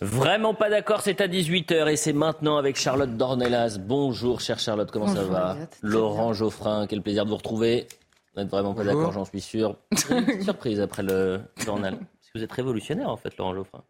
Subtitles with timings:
[0.00, 3.78] Vraiment pas d'accord, c'est à 18h et c'est maintenant avec Charlotte Dornelas.
[3.80, 7.88] Bonjour chère Charlotte, comment ça va Laurent Geoffrin, quel plaisir de vous retrouver.
[8.34, 9.76] Vous n'êtes vraiment pas d'accord, j'en suis sûr.
[10.10, 11.96] Une surprise après le journal.
[11.96, 13.82] Parce que vous êtes révolutionnaire en fait, Laurent Geoffrin.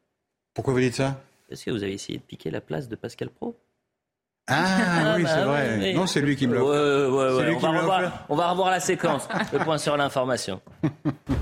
[0.54, 1.20] Pourquoi vous dites ça?
[1.48, 3.58] Parce que vous avez essayé de piquer la place de Pascal Pro.
[4.46, 5.92] Ah, oui, c'est bah vrai.
[5.92, 9.28] Non, c'est lui qui me l'a ouais, on, va revoir, on va revoir la séquence.
[9.52, 10.62] le point sur l'information.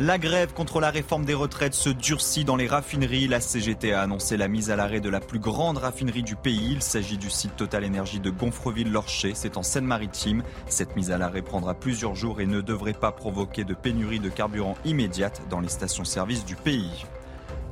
[0.00, 3.28] La grève contre la réforme des retraites se durcit dans les raffineries.
[3.28, 6.72] La CGT a annoncé la mise à l'arrêt de la plus grande raffinerie du pays.
[6.72, 9.34] Il s'agit du site Total Énergie de Gonfreville-Lorcher.
[9.36, 10.42] C'est en Seine-Maritime.
[10.66, 14.30] Cette mise à l'arrêt prendra plusieurs jours et ne devrait pas provoquer de pénurie de
[14.30, 17.04] carburant immédiate dans les stations-service du pays.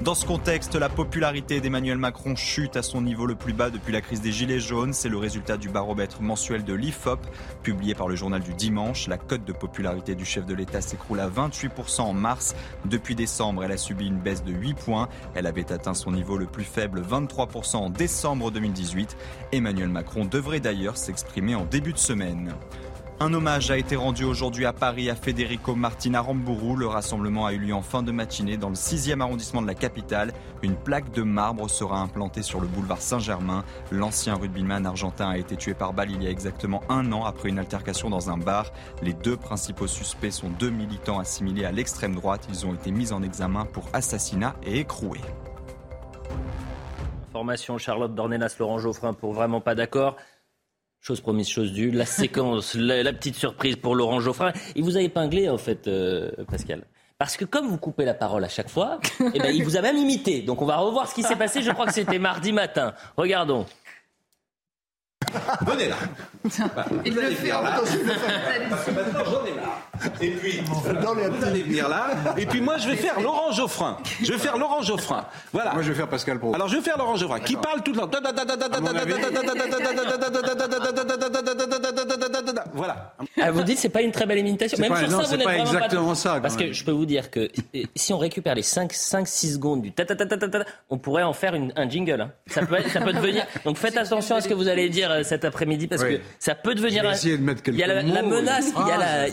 [0.00, 3.92] Dans ce contexte, la popularité d'Emmanuel Macron chute à son niveau le plus bas depuis
[3.92, 4.92] la crise des Gilets jaunes.
[4.92, 7.20] C'est le résultat du baromètre mensuel de l'IFOP,
[7.62, 9.06] publié par le journal du dimanche.
[9.06, 12.56] La cote de popularité du chef de l'État s'écroule à 28% en mars.
[12.84, 15.08] Depuis décembre, elle a subi une baisse de 8 points.
[15.34, 19.16] Elle avait atteint son niveau le plus faible, 23% en décembre 2018.
[19.52, 22.54] Emmanuel Macron devrait d'ailleurs s'exprimer en début de semaine.
[23.20, 26.76] Un hommage a été rendu aujourd'hui à Paris à Federico Martin Aramburu.
[26.76, 29.74] Le rassemblement a eu lieu en fin de matinée dans le 6e arrondissement de la
[29.74, 30.32] capitale.
[30.62, 33.64] Une plaque de marbre sera implantée sur le boulevard Saint-Germain.
[33.92, 37.50] L'ancien rugbyman argentin a été tué par balle il y a exactement un an après
[37.50, 38.72] une altercation dans un bar.
[39.02, 42.48] Les deux principaux suspects sont deux militants assimilés à l'extrême droite.
[42.48, 45.20] Ils ont été mis en examen pour assassinat et écroués.
[47.32, 50.16] Formation Charlotte Dornelas, Laurent Geoffrin pour vraiment pas d'accord.
[51.02, 51.90] Chose promise, chose due.
[51.90, 54.52] La séquence, la, petite surprise pour Laurent Geoffrin.
[54.76, 56.84] Il vous a épinglé, en fait, euh, Pascal.
[57.18, 59.00] Parce que comme vous coupez la parole à chaque fois,
[59.34, 60.42] eh ben, il vous a même imité.
[60.42, 61.62] Donc on va revoir ce qui s'est passé.
[61.62, 62.94] Je crois que c'était mardi matin.
[63.16, 63.66] Regardons.
[65.60, 65.96] Venez là.
[67.04, 67.48] il le fait.
[67.48, 67.80] Là,
[68.70, 69.91] parce que maintenant j'en ai marre.
[70.20, 72.10] Et puis, vous allez venir là.
[72.36, 73.98] Et puis moi, je vais faire Laurent Geoffrin.
[74.22, 75.26] Je vais faire Laurent Geoffrin.
[75.52, 75.72] Voilà.
[75.72, 76.54] Moi, je vais faire Pascal Pro.
[76.54, 78.10] Alors, je vais faire Laurent Geoffrin, qui parle tout le temps.
[82.74, 83.14] Voilà.
[83.52, 84.78] vous dites c'est pas une très belle imitation.
[84.78, 86.40] Même pas, non, ça, vous pas exactement ça.
[86.40, 87.50] Parce que je peux vous dire que
[87.94, 91.32] si on récupère les 5-6 secondes du ta ta ta ta ta, on pourrait en
[91.32, 92.28] faire un jingle.
[92.46, 93.46] Ça peut, ça peut devenir.
[93.64, 96.74] Donc faites attention à ce que vous allez dire cet après-midi parce que ça peut
[96.74, 97.04] devenir.
[97.66, 98.72] Il y a la menace.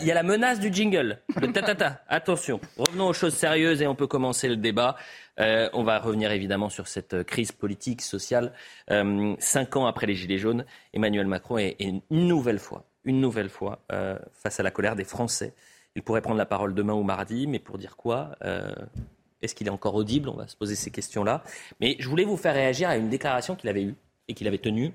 [0.00, 1.18] Il y a la menace du jingle.
[1.40, 2.60] Le ta Attention.
[2.76, 4.96] Revenons aux choses sérieuses et on peut commencer le débat.
[5.40, 8.52] Euh, on va revenir évidemment sur cette crise politique, sociale.
[8.90, 13.48] Euh, cinq ans après les Gilets jaunes, Emmanuel Macron est, une nouvelle fois, une nouvelle
[13.48, 15.54] fois, euh, face à la colère des Français.
[15.96, 18.36] Il pourrait prendre la parole demain ou mardi, mais pour dire quoi
[19.42, 20.28] Est-ce qu'il est encore audible?
[20.28, 21.42] On va se poser ces questions-là.
[21.80, 23.96] Mais je voulais vous faire réagir à une déclaration qu'il avait eue
[24.28, 24.92] et qu'il avait tenue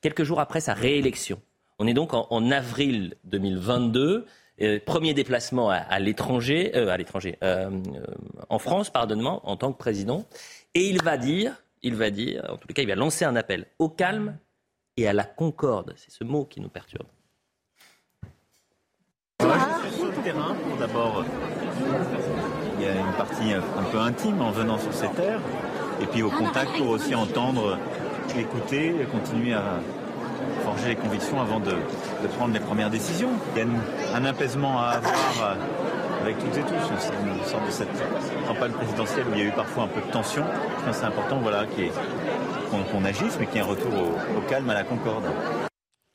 [0.00, 1.38] quelques jours après sa réélection.
[1.78, 4.26] On est donc en avril 2022.
[4.60, 7.70] Euh, premier déplacement à, l'étranger, euh, à l'étranger, euh,
[8.48, 10.24] en France, pardonnement, en tant que président.
[10.74, 13.36] Et il va dire, il va dire, en tous les cas, il va lancer un
[13.36, 14.36] appel au calme
[14.96, 15.94] et à la concorde.
[15.96, 17.06] C'est ce mot qui nous perturbe.
[19.40, 21.24] Sur le terrain, d'abord,
[22.78, 25.40] il y a une partie un peu intime en venant sur ces terres,
[26.02, 27.78] et puis au contact pour aussi entendre,
[28.36, 29.80] écouter, continuer à,
[30.68, 31.74] forger les convictions avant de,
[32.36, 33.30] prendre les premières décisions.
[33.56, 36.92] Il y a un apaisement à avoir euh, avec toutes et tous.
[36.98, 37.88] C'est une sorte de cette
[38.46, 40.44] campagne présidentielle où il y a eu parfois un peu de tension.
[40.92, 43.90] c'est important voilà, qu'on agisse, mais qu'il y ait un retour
[44.36, 45.24] au, calme, à la concorde.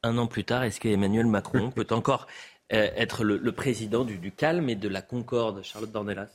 [0.03, 2.27] Un an plus tard, est-ce qu'Emmanuel Macron peut encore
[2.73, 6.29] euh, être le, président du, calme et de la concorde, Charlotte Dornelas?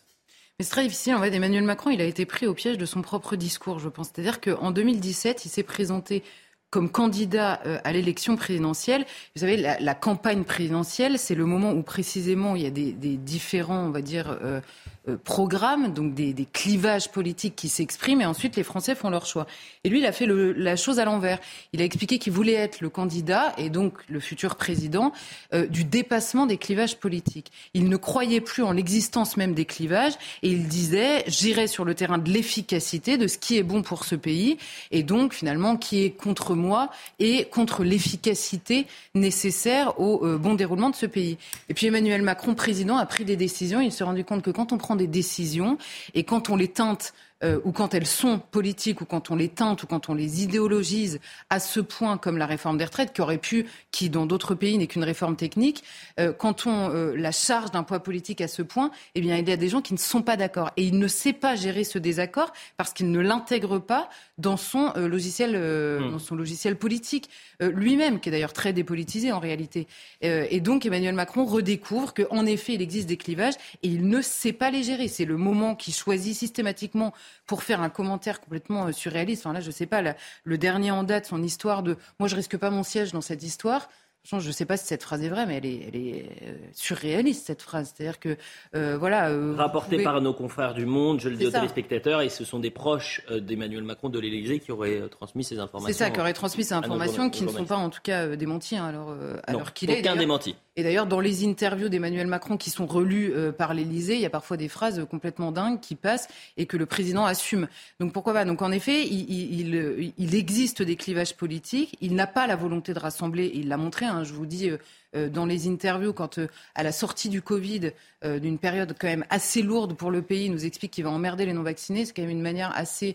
[0.59, 1.15] C'est très difficile.
[1.15, 3.89] En fait, Emmanuel Macron, il a été pris au piège de son propre discours, je
[3.89, 4.11] pense.
[4.13, 6.25] C'est-à-dire qu'en 2017, il s'est présenté
[6.71, 9.07] comme candidat euh, à l'élection présidentielle.
[9.35, 13.17] Vous savez, la, campagne présidentielle, c'est le moment où précisément il y a des, des
[13.17, 14.61] différents, on va dire, euh,
[15.09, 19.47] euh, programmes, donc des, clivages politiques qui s'expriment, et ensuite les Français font leur choix.
[19.85, 21.39] Et lui, il a fait la chose à l'envers.
[21.73, 25.13] Il a expliqué qu'il voulait être le candidat et donc le futur président
[25.53, 27.53] euh, du dépassement des clivages politiques.
[27.75, 31.95] Il ne croyait plus en l'existence même des clivages et il disait j'irai sur le
[31.95, 34.59] terrain de l'efficacité, de ce qui est bon pour ce pays
[34.91, 40.91] et donc finalement qui est contre moi et contre l'efficacité nécessaire au euh, bon déroulement
[40.91, 41.39] de ce pays.
[41.69, 43.81] Et puis Emmanuel Macron, président, a pris des décisions.
[43.81, 45.79] Il s'est rendu compte que quand on prend des décisions.
[46.13, 47.15] Et quand on les teinte
[47.45, 50.43] euh, ou quand elles sont politiques, ou quand on les teinte, ou quand on les
[50.43, 51.21] idéologise
[51.51, 54.77] à ce point, comme la réforme des retraites, qui aurait pu, qui dans d'autres pays
[54.77, 55.85] n'est qu'une réforme technique,
[56.19, 59.49] euh, quand on euh, la charge d'un poids politique à ce point, eh bien, il
[59.49, 60.73] y a des gens qui ne sont pas d'accord.
[60.77, 64.93] Et il ne sait pas gérer ce désaccord parce qu'il ne l'intègre pas dans son
[64.97, 66.13] logiciel, hmm.
[66.13, 67.29] dans son logiciel politique
[67.61, 69.89] lui-même, qui est d'ailleurs très dépolitisé en réalité.
[70.23, 74.53] et donc, Emmanuel Macron redécouvre qu'en effet, il existe des clivages et il ne sait
[74.53, 75.09] pas les gérer.
[75.09, 77.13] C'est le moment qu'il choisit systématiquement
[77.47, 79.47] pour faire un commentaire complètement euh, surréaliste.
[79.47, 80.03] Enfin là, je sais pas,
[80.45, 83.43] le dernier en date, son histoire de moi je risque pas mon siège dans cette
[83.43, 83.89] histoire.
[84.25, 86.55] Je ne sais pas si cette phrase est vraie, mais elle est, elle est euh,
[86.73, 87.95] surréaliste, cette phrase.
[87.97, 88.37] C'est-à-dire que,
[88.75, 89.31] euh, voilà.
[89.31, 92.59] Euh, Rapportée par nos confrères du Monde, je le dis aux téléspectateurs, et ce sont
[92.59, 95.89] des proches d'Emmanuel Macron de l'Élysée qui auraient transmis ces informations.
[95.97, 98.77] C'est ça, qui auraient transmis ces informations, qui ne sont pas en tout cas démenties,
[98.77, 99.15] hein, alors,
[99.47, 100.01] alors qu'il est.
[100.01, 100.57] Aucun démenti.
[100.77, 104.31] Et d'ailleurs, dans les interviews d'Emmanuel Macron qui sont relues par l'Élysée, il y a
[104.31, 107.67] parfois des phrases complètement dingues qui passent et que le président assume.
[107.99, 108.45] Donc pourquoi pas?
[108.45, 111.97] Donc en effet, il, il, il, existe des clivages politiques.
[112.01, 113.51] Il n'a pas la volonté de rassembler.
[113.55, 114.05] Il l'a montré.
[114.05, 114.79] Hein, je vous dis, euh,
[115.17, 117.93] euh, dans les interviews, quand euh, à la sortie du Covid,
[118.25, 121.47] d'une période quand même assez lourde pour le pays, il nous explique qu'il va emmerder
[121.47, 122.05] les non-vaccinés.
[122.05, 123.15] C'est quand même une manière assez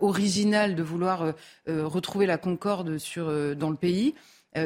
[0.00, 1.34] originale de vouloir
[1.68, 2.98] retrouver la concorde
[3.54, 4.16] dans le pays.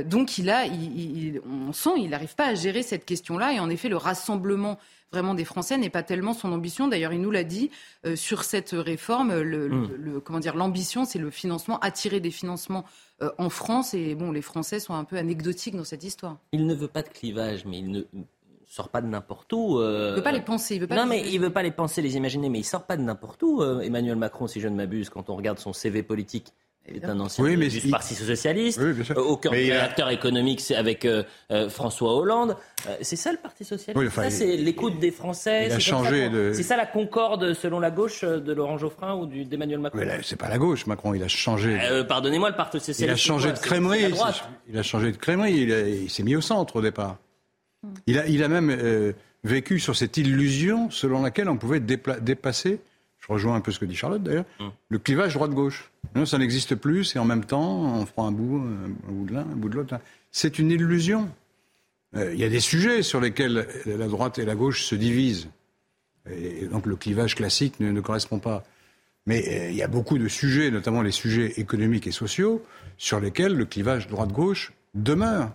[0.05, 3.53] Donc il a, il, on sent, il n'arrive pas à gérer cette question-là.
[3.53, 4.79] Et en effet, le rassemblement
[5.15, 6.89] vraiment des Français n'est pas tellement son ambition.
[6.89, 7.71] D'ailleurs, il nous l'a dit
[8.05, 9.41] euh, sur cette réforme.
[9.41, 10.21] Le, hmm.
[10.25, 12.85] comment dire, l'ambition, c'est le financement, attirer des financements
[13.23, 13.95] euh, en France.
[13.95, 16.39] Et bon, les Français sont un peu anecdotiques dans cette histoire.
[16.53, 18.03] Il ne veut pas de clivage, mais il ne
[18.67, 19.79] sort pas de n'importe où.
[19.79, 20.11] Euh...
[20.13, 20.75] Il veut pas les penser.
[20.75, 22.85] Il veut pas non, mais il veut pas les penser, les imaginer, mais il sort
[22.85, 23.63] pas de n'importe où.
[23.63, 26.53] Euh, Emmanuel Macron, si je ne m'abuse, quand on regarde son CV politique
[26.87, 29.51] est un ancien du Parti socialiste, oui, aucun
[29.81, 32.57] acteur économique avec euh, euh, François Hollande.
[32.87, 34.15] Euh, c'est ça le Parti socialiste.
[34.15, 35.69] ça c'est l'écoute des Français.
[35.71, 36.63] C'est de...
[36.63, 39.99] ça la concorde selon la gauche de Laurent Geoffrin ou d'Emmanuel Macron.
[39.99, 41.15] Mais c'est pas la gauche, Macron.
[41.15, 41.79] Il a changé.
[42.07, 43.01] Pardonnez-moi, le Parti socialiste.
[43.01, 44.13] Il a changé de crèmerie.
[44.69, 45.55] Il a changé de crèmerie.
[45.55, 47.17] Il, s'est mis au centre au départ.
[48.07, 52.81] Il a, il a même vécu sur cette illusion selon laquelle on pouvait dépasser
[53.26, 54.71] je rejoins un peu ce que dit Charlotte d'ailleurs, hum.
[54.91, 55.91] le clivage droite-gauche.
[56.15, 58.62] Non, ça n'existe plus et en même temps, on prend un bout,
[59.09, 59.99] un bout de l'un, un bout de l'autre.
[60.31, 61.31] C'est une illusion.
[62.17, 65.49] Euh, il y a des sujets sur lesquels la droite et la gauche se divisent.
[66.31, 68.62] Et, donc le clivage classique ne, correspond pas.
[69.26, 72.62] Mais euh, il y a beaucoup de sujets, notamment les sujets économiques et sociaux,
[72.99, 75.50] sur lesquels le clivage droite-gauche demeure.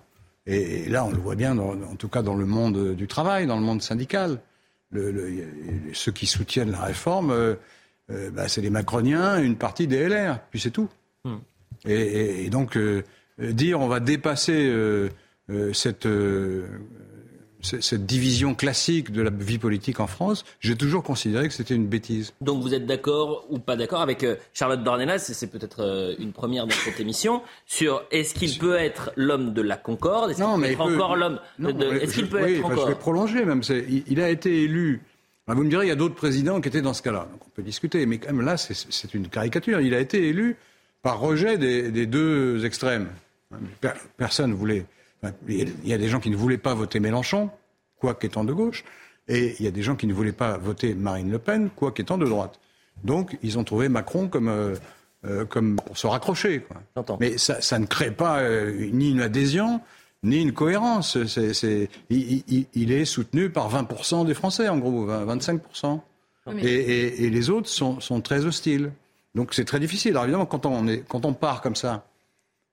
[0.48, 3.58] Et, là, on le voit bien, en tout cas dans le monde du travail, dans
[3.58, 4.40] le monde syndical
[4.92, 7.56] le, ceux qui soutiennent la réforme, euh,
[8.12, 10.90] euh, bah, c'est les Macroniens, une partie des LR, puis c'est tout.
[11.24, 11.38] Hmm.
[11.86, 13.04] Et, donc euh,
[13.40, 14.74] dire on va dépasser
[15.74, 16.08] cette
[17.62, 21.88] cette division classique de la vie politique en France, j'ai toujours considéré que c'était une
[21.88, 22.34] bêtise.
[22.42, 26.32] Donc vous êtes d'accord ou pas d'accord avec euh, Charlotte Dornelas, c'est peut-être euh, une
[26.32, 30.62] première dans cette émission, sur est-ce qu'il peut être l'homme de la concorde Est-ce qu'il
[30.62, 32.02] peut être encore l'homme de...
[32.02, 32.86] Est-ce qu'il peut être encore...
[32.88, 33.62] Je vais prolonger même.
[34.08, 35.02] Il, a été élu...
[35.48, 37.28] vous me direz, il y a d'autres présidents qui étaient dans ce cas-là.
[37.32, 38.06] Donc on peut discuter.
[38.06, 39.82] Mais quand même là, c'est une caricature.
[39.82, 40.56] Il a été élu
[41.02, 43.10] par rejet des, deux extrêmes.
[44.18, 44.86] Personne ne voulait
[45.48, 47.50] il y a des gens qui ne voulaient pas voter Mélenchon,
[48.00, 48.84] quoi qu'étant de gauche,
[49.28, 51.92] et il y a des gens qui ne voulaient pas voter Marine Le Pen, quoi
[51.92, 52.60] qu'étant de droite.
[53.04, 54.76] Donc, ils ont trouvé Macron comme, euh,
[55.26, 56.66] euh, comme pour se raccrocher.
[57.20, 59.82] Mais ça, ne crée pas euh, ni une adhésion,
[60.24, 61.18] ni une cohérence.
[62.10, 66.02] il, est soutenu par 20% des Français, en gros, 25%.
[66.62, 68.92] Et, les autres sont, sont très hostiles.
[69.36, 70.12] Donc c'est très difficile.
[70.12, 72.06] Alors évidemment, quand on, est, quand on part comme ça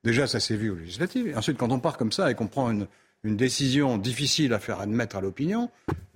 [0.06, 1.26] Déjà, ça s'est vu aux législatives.
[1.26, 2.86] Et ensuite, quand on part comme ça et qu'on prend une,
[3.24, 5.68] décision difficile à faire admettre à l'opinion,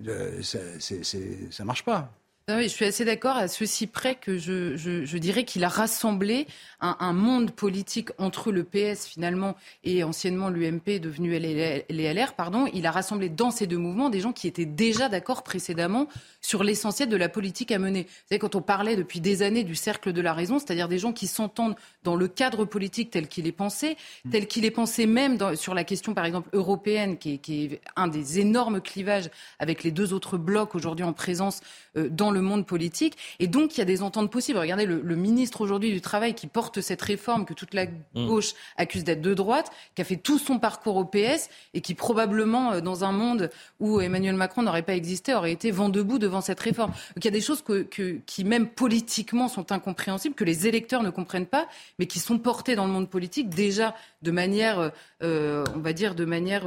[0.07, 2.09] euh, ça ne marche pas.
[2.47, 6.47] Je suis assez d'accord à ceci près que je, dirais qu'il a rassemblé
[6.81, 12.33] un, monde politique entre le PS finalement et anciennement l'UMP devenu les LR.
[12.33, 16.07] Pardon, il a rassemblé dans ces deux mouvements des gens qui étaient déjà d'accord précédemment
[16.41, 18.03] sur l'essentiel de la politique à mener.
[18.03, 20.99] Vous savez, quand on parlait depuis des années du cercle de la raison, c'est-à-dire des
[20.99, 23.97] gens qui s'entendent dans le cadre politique tel qu'il est pensé,
[24.31, 27.81] tel qu'il est pensé même sur la question par exemple européenne, qui est, qui est,
[27.95, 29.29] un des énormes clivages
[29.59, 31.61] avec les deux autres blocs aujourd'hui en présence
[31.95, 33.17] euh, dans le monde politique.
[33.39, 34.59] Et donc, il y a des ententes possibles.
[34.59, 38.27] Regardez le, ministre aujourd'hui du Travail qui porte cette réforme que toute la mm.
[38.27, 41.93] gauche accuse d'être de droite, qui a fait tout son parcours au PS et qui
[41.93, 46.19] probablement, euh, dans un monde où Emmanuel Macron n'aurait pas existé, aurait été vent debout
[46.19, 46.91] devant cette réforme.
[46.91, 47.87] Donc, il y a des choses que,
[48.25, 51.67] qui, même politiquement, sont incompréhensibles, que les électeurs ne comprennent pas,
[51.99, 54.91] mais qui sont portées dans le monde politique déjà de manière,
[55.23, 56.65] euh, on va dire, de manière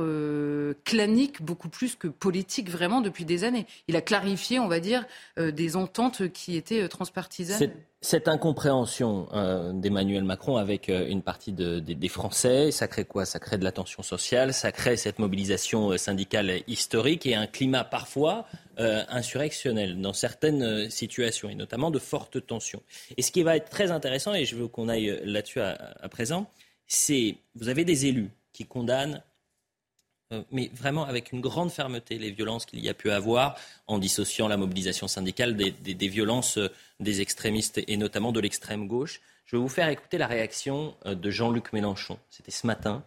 [0.85, 3.67] clanique, beaucoup plus que politique vraiment depuis des années.
[3.89, 5.05] Il a clarifié, on va dire,
[5.55, 7.71] des ententes qui étaient transpartisanes.
[8.01, 9.29] Cette incompréhension
[9.73, 13.25] d'Emmanuel Macron avec une partie des Français, ça crée quoi?
[13.25, 17.85] Ça crée de la tension sociale, ça crée cette mobilisation syndicale historique et un climat
[17.85, 18.47] parfois
[18.77, 22.83] insurrectionnel dans certaines situations, et notamment de fortes tensions.
[23.17, 26.47] Et ce qui va être très intéressant, et je veux qu'on aille là-dessus à présent,
[26.87, 29.21] c'est vous avez des élus qui condamnent euh,
[30.51, 34.49] mais vraiment avec une grande fermeté les violences qu'il y a pu avoir en dissociant
[34.49, 36.69] la mobilisation syndicale des, violences euh,
[37.01, 39.21] des extrémistes et notamment de l'extrême gauche.
[39.47, 42.19] Je vais vous faire écouter la réaction euh, de Jean-Luc Mélenchon.
[42.31, 43.03] C'était ce matin.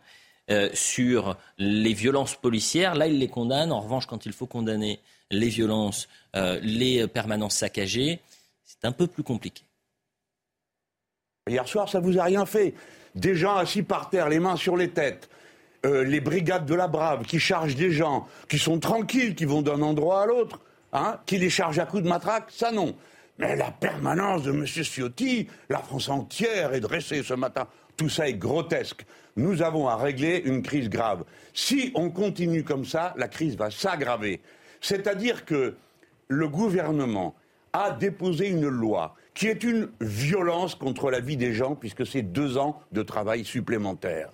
[0.73, 2.95] sur les violences policières.
[2.95, 3.73] Là, il les condamne.
[3.73, 6.07] En revanche, quand il faut condamner les violences,
[6.61, 8.21] les permanences saccagées,
[8.63, 9.63] c'est un peu plus compliqué.
[11.47, 12.73] Hier soir, ça vous a rien fait.
[13.15, 15.29] Des gens assis par terre, les mains sur les têtes,
[15.87, 19.61] euh, les brigades de la Brave qui chargent des gens qui sont tranquilles, qui vont
[19.61, 20.59] d'un endroit à l'autre,
[20.91, 22.95] hein, qui les chargent à coups de matraque, ça non.
[23.39, 24.65] Mais la permanence de M.
[24.65, 27.67] Ciotti, la France entière est dressée ce matin.
[27.95, 29.05] Tout ça est grotesque.
[29.37, 31.23] Nous avons à régler une crise grave.
[31.53, 34.41] Si on continue comme ça, la crise va s'aggraver.
[34.81, 35.75] C'est-à-dire que
[36.27, 37.35] le gouvernement
[37.71, 42.23] a déposé une loi qui est une violence contre la vie des gens, puisque c'est
[42.23, 44.31] deux ans de travail supplémentaire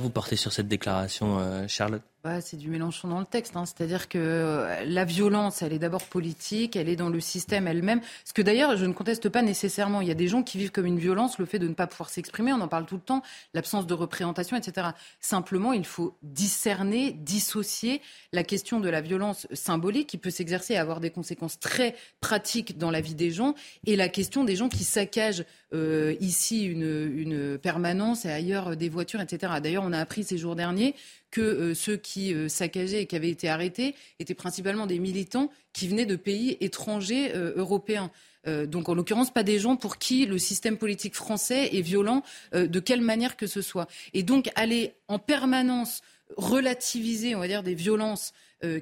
[0.00, 2.02] vous portez sur cette déclaration, euh, Charlotte?
[2.24, 3.56] Bah, c'est du Mélenchon dans le texte.
[3.56, 3.64] Hein.
[3.66, 8.00] C'est-à-dire que euh, la violence, elle est d'abord politique, elle est dans le système elle-même.
[8.24, 10.00] Ce que d'ailleurs, je ne conteste pas nécessairement.
[10.00, 11.88] Il y a des gens qui vivent comme une violence le fait de ne pas
[11.88, 13.22] pouvoir s'exprimer, on en parle tout le temps,
[13.54, 14.90] l'absence de représentation, etc.
[15.18, 18.00] Simplement, il faut discerner, dissocier
[18.32, 22.78] la question de la violence symbolique qui peut s'exercer et avoir des conséquences très pratiques
[22.78, 27.10] dans la vie des gens et la question des gens qui saccagent euh, ici une,
[27.16, 29.54] une permanence et ailleurs des voitures, etc.
[29.60, 30.94] D'ailleurs, on a appris ces jours derniers
[31.32, 35.50] que euh, ceux qui euh, saccageaient et qui avaient été arrêtés étaient principalement des militants
[35.72, 38.12] qui venaient de pays étrangers euh, européens.
[38.44, 42.80] donc en l'occurrence pas des gens pour qui le système politique français est violent de
[42.80, 43.86] quelle manière que ce soit.
[44.14, 46.02] Et donc aller en permanence
[46.36, 48.32] relativiser, on va dire, des violences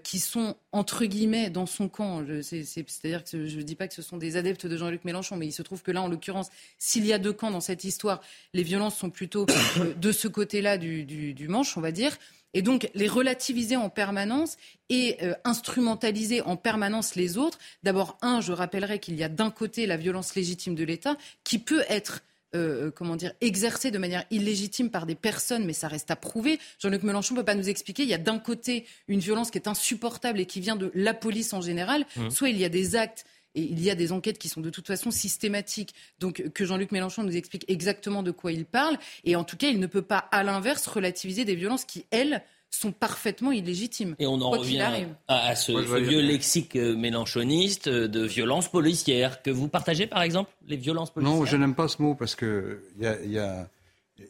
[0.03, 2.25] qui sont entre guillemets dans son camp.
[2.43, 5.47] C'est-à-dire que je ne dis pas que ce sont des adeptes de Jean-Luc Mélenchon, mais
[5.47, 8.23] il se trouve que là, en l'occurrence, s'il y a deux camps dans cette histoire,
[8.55, 9.45] les violences sont plutôt
[9.97, 12.17] de ce côté-là du, manche, on va dire.
[12.55, 14.57] Et donc les relativiser en permanence
[14.89, 17.59] et euh, instrumentaliser en permanence les autres.
[17.83, 21.59] D'abord, un, je rappellerai qu'il y a d'un côté la violence légitime de l'État qui
[21.59, 22.23] peut être
[22.57, 26.59] euh, comment dire, exercée de manière illégitime par des personnes, mais ça reste à prouver.
[26.81, 28.03] Jean-Luc Mélenchon ne peut pas nous expliquer.
[28.03, 31.15] Il y a d'un côté une violence qui est insupportable et qui vient de la
[31.15, 32.31] police en général, mmh.
[32.31, 34.71] soit il y a des actes et il y a des enquêtes qui sont de
[34.71, 35.95] toute façon systématiques.
[36.19, 38.99] Donc que Jean-Luc Mélenchon nous explique exactement de quoi il parle.
[39.25, 42.43] Et en tout cas, il ne peut pas, à l'inverse, relativiser des violences qui, elles,
[42.71, 44.15] sont parfaitement illégitimes.
[44.21, 49.51] Et on en revient à, ce, vieux lexique euh, mélanchoniste euh, de violence policière que
[49.51, 52.79] vous partagez par exemple, les violences policières Non, je n'aime pas ce mot parce qu'il
[53.01, 53.69] y a, y, a,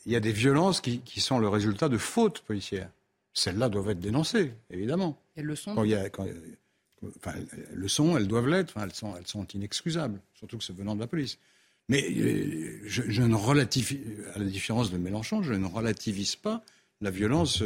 [0.06, 2.88] y a des violences qui, qui, sont le résultat de fautes policières.
[3.34, 5.18] Celles-là doivent être dénoncées, évidemment.
[5.36, 5.74] Elles le sont.
[5.74, 6.26] Quand y a, quand,
[7.16, 7.34] enfin,
[7.72, 11.06] le sont, elles doivent l'être, elles, sont, elles inexcusables, surtout que c'est venant de la
[11.06, 11.38] police.
[11.88, 14.00] Mais euh, je, ne relativise,
[14.34, 16.62] à la différence de Mélenchon, je ne relativise pas
[17.00, 17.62] la violence.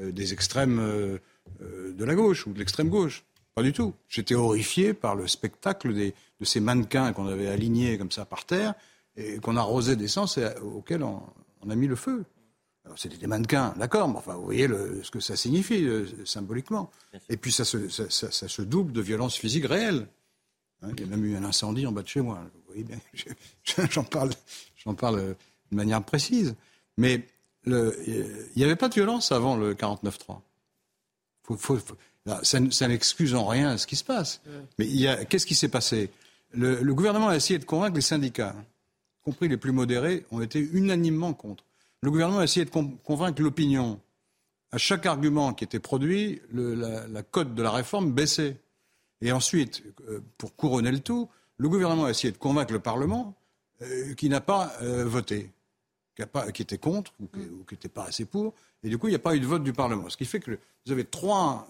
[0.00, 1.18] Euh, des extrêmes euh,
[1.62, 3.24] euh, de la gauche ou de l'extrême gauche.
[3.54, 3.94] Pas du tout.
[4.08, 8.74] J'étais horrifié par le spectacle de ces mannequins qu'on avait alignés comme ça par terre
[9.16, 11.20] et qu'on arrosait d'essence et auxquels on,
[11.68, 12.24] a mis le feu.
[12.84, 15.86] Alors c'était des mannequins, d'accord, mais enfin vous voyez ce que ça signifie
[16.24, 16.90] symboliquement.
[17.28, 20.06] Et puis ça se, double de violences physiques réelles.
[20.82, 22.40] Hein, il y a même eu un incendie en bas de chez moi.
[22.54, 22.98] Vous voyez bien,
[23.90, 24.30] j'en parle,
[24.82, 25.36] j'en parle
[25.70, 26.54] de manière précise.
[26.96, 27.26] Mais
[27.66, 30.40] il n'y avait pas de violence avant le 49-3.
[32.42, 34.40] ça, n'excuse en rien ce qui se passe.
[34.78, 34.86] Mais
[35.28, 36.10] qu'est-ce qui s'est passé?
[36.52, 40.58] Le, gouvernement a essayé de convaincre les syndicats, y compris les plus modérés, ont été
[40.72, 41.64] unanimement contre.
[42.02, 44.00] Le gouvernement a essayé de convaincre l'opinion.
[44.72, 48.56] À chaque argument qui était produit, la, cote de la réforme baissait.
[49.20, 51.28] Et ensuite, euh, pour couronner le tout,
[51.58, 53.34] le gouvernement a essayé de convaincre le Parlement
[53.82, 55.50] euh, qui n'a pas euh, voté
[56.52, 57.26] qui, était contre ou
[57.66, 58.54] qui n'était pas assez pour.
[58.82, 60.08] Et du coup, il n'y a pas eu de vote du Parlement.
[60.10, 61.66] Ce qui fait que vous avez trois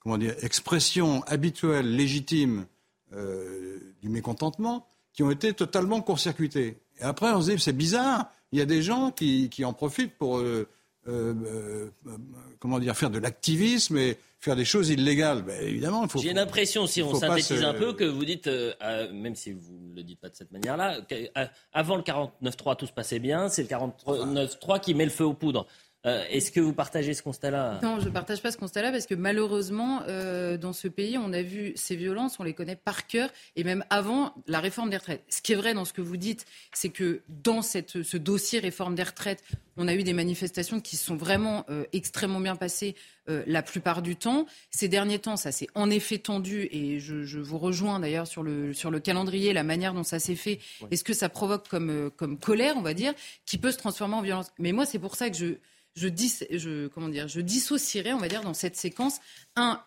[0.00, 2.66] comment dire, expressions habituelles, légitimes
[3.12, 6.78] du mécontentement qui ont été totalement court-circuitées.
[6.98, 9.72] Et après, on se dit, c'est bizarre, il y a des gens qui, qui en
[9.72, 10.66] profitent pour euh,
[12.58, 15.42] comment dire, faire de l'activisme et faire des choses illégales.
[15.42, 16.20] Ben, évidemment, il faut.
[16.20, 19.78] J'ai l'impression, si on synthétise un peu, que vous dites, euh, euh, même si vous
[19.90, 22.02] ne le dites pas de cette manière-là, qu'avant euh,
[22.42, 25.66] le 49-3, tout se passait bien, c'est le 49-3 qui met le feu aux poudres.
[26.04, 29.06] Euh, est-ce que vous partagez ce constat-là Non, je ne partage pas ce constat-là parce
[29.06, 33.06] que malheureusement, euh, dans ce pays, on a vu ces violences, on les connaît par
[33.06, 35.22] cœur et même avant la réforme des retraites.
[35.28, 38.58] Ce qui est vrai dans ce que vous dites, c'est que dans cette, ce dossier
[38.58, 39.44] réforme des retraites,
[39.76, 42.94] on a eu des manifestations qui sont vraiment euh, extrêmement bien passées
[43.46, 44.46] la plupart du temps.
[44.72, 48.42] Ces derniers temps, ça s'est en effet tendu et je, je vous rejoins d'ailleurs sur
[48.42, 50.58] le, sur le calendrier, la manière dont ça s'est fait
[50.90, 53.14] est ce que ça provoque comme, comme colère, on va dire,
[53.46, 54.50] qui peut se transformer en violence.
[54.58, 55.54] Mais moi, c'est pour ça que je
[55.94, 56.38] je, dis,
[56.94, 59.20] comment dire, je dissocierais, on va dire, dans cette séquence,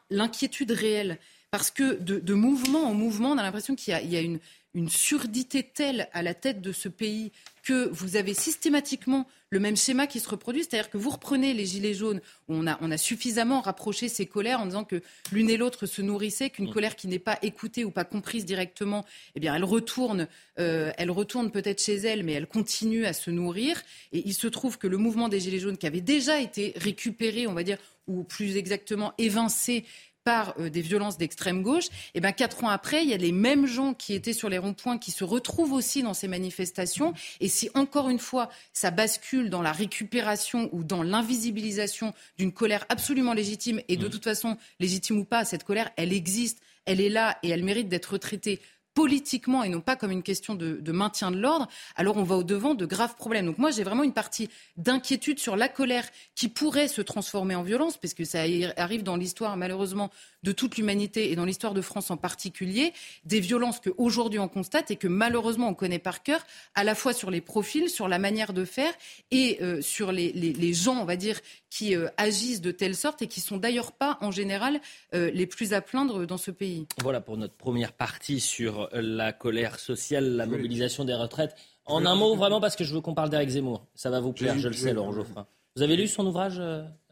[0.10, 1.20] l'inquiétude réelle.
[1.52, 4.40] Parce que de, mouvement en mouvement, on a l'impression qu'il y a, une,
[4.76, 7.32] une surdité telle à la tête de ce pays
[7.64, 11.66] que vous avez systématiquement le même schéma qui se reproduit, c'est-à-dire que vous reprenez les
[11.66, 15.02] gilets jaunes, on a, on a suffisamment rapproché ces colères en disant que
[15.32, 16.74] l'une et l'autre se nourrissaient, qu'une mm.
[16.74, 19.06] colère qui n'est pas écoutée ou pas comprise directement,
[19.36, 20.28] eh bien elle retourne,
[20.60, 23.82] euh, elle retourne peut-être chez elle, mais elle continue à se nourrir.
[24.12, 27.48] Et il se trouve que le mouvement des gilets jaunes, qui avait déjà été récupéré,
[27.48, 27.78] on va dire,
[28.08, 29.86] ou plus exactement évincé
[30.26, 33.18] par euh, des violences d'extrême gauche, et eh ben quatre ans après, il y a
[33.18, 37.14] les mêmes gens qui étaient sur les ronds-points qui se retrouvent aussi dans ces manifestations.
[37.40, 42.86] Et si encore une fois ça bascule dans la récupération ou dans l'invisibilisation d'une colère
[42.90, 44.10] absolument légitime, et de mmh.
[44.10, 47.88] toute façon légitime ou pas, cette colère, elle existe, elle est là et elle mérite
[47.88, 48.60] d'être retraitée
[48.96, 52.74] politiquement et non pas comme une question de, maintien de l'ordre, alors on va au-devant
[52.74, 53.46] de graves problèmes.
[53.46, 57.62] Donc moi, j'ai vraiment une partie d'inquiétude sur la colère qui pourrait se transformer en
[57.62, 58.40] violence, parce que ça
[58.78, 60.10] arrive dans l'histoire, malheureusement,
[60.46, 62.94] de toute l'humanité et dans l'histoire de France en particulier,
[63.26, 67.14] des violences qu'aujourd'hui on constate et que malheureusement on connaît par cœur, à la fois
[67.14, 68.94] sur les profils, sur la manière de faire
[69.32, 73.28] et euh, sur les, gens, on va dire, qui euh, agissent de telle sorte et
[73.28, 74.80] qui sont d'ailleurs pas en général
[75.16, 76.86] euh, les plus à plaindre dans ce pays.
[77.02, 81.56] Voilà pour notre première partie sur la colère sociale, la mobilisation des retraites.
[81.86, 83.86] En un mot, vraiment, parce que je veux qu'on parle d'Éric Zemmour.
[83.94, 85.46] Ça va vous plaire, je le sais, Laurent Geoffrin.
[85.76, 86.62] Vous avez lu son ouvrage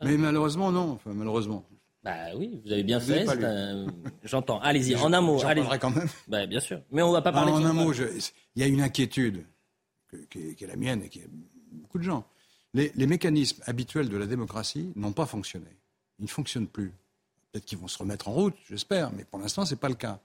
[0.02, 0.92] Mais malheureusement, non.
[0.92, 1.66] Enfin, malheureusement.
[2.04, 3.26] Bah oui, vous avez bien fait.
[4.24, 4.60] J'entends.
[4.60, 5.42] Allez-y, en un mot.
[5.46, 6.10] Allez quand même.
[6.28, 6.82] Bah, bien sûr.
[6.92, 7.52] Mais on ne va pas parler.
[7.52, 8.22] en un mot, il
[8.56, 9.46] y a une inquiétude
[10.30, 11.30] qui, est, la mienne et qui est
[11.72, 12.26] beaucoup de gens.
[12.74, 15.68] Les, mécanismes habituels de la démocratie n'ont pas fonctionné.
[16.20, 16.92] Ils ne fonctionnent plus.
[17.52, 19.96] Peut-être qu'ils vont se remettre en route, j'espère, mais pour l'instant, ce n'est pas le
[19.96, 20.20] cas.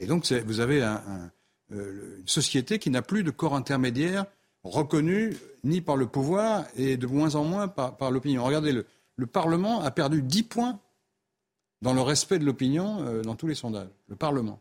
[0.00, 4.26] Et donc, vous avez euh, une société qui n'a plus de corps intermédiaire
[4.62, 8.44] reconnu ni par le pouvoir et de moins en moins par, l'opinion.
[8.44, 8.86] Regardez, le,
[9.16, 10.80] le Parlement a perdu 10 points
[11.82, 14.58] dans le respect de l'opinion euh, dans tous les sondages, le Parlement.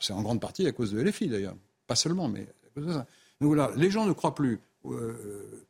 [0.00, 1.54] C'est en grande partie à cause de LFI d'ailleurs,
[1.86, 3.06] pas seulement, mais à cause de ça.
[3.40, 5.66] Voilà, les gens ne croient plus euh,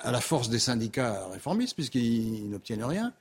[0.00, 3.12] à la force des syndicats réformistes puisqu'ils n'obtiennent rien.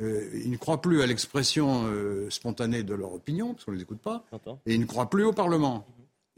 [0.00, 1.84] Euh, ils ne croient plus à l'expression
[2.30, 4.24] spontanée de leur opinion parce qu'on ne les écoute pas.
[4.66, 5.86] Et ils ne croient plus au Parlement.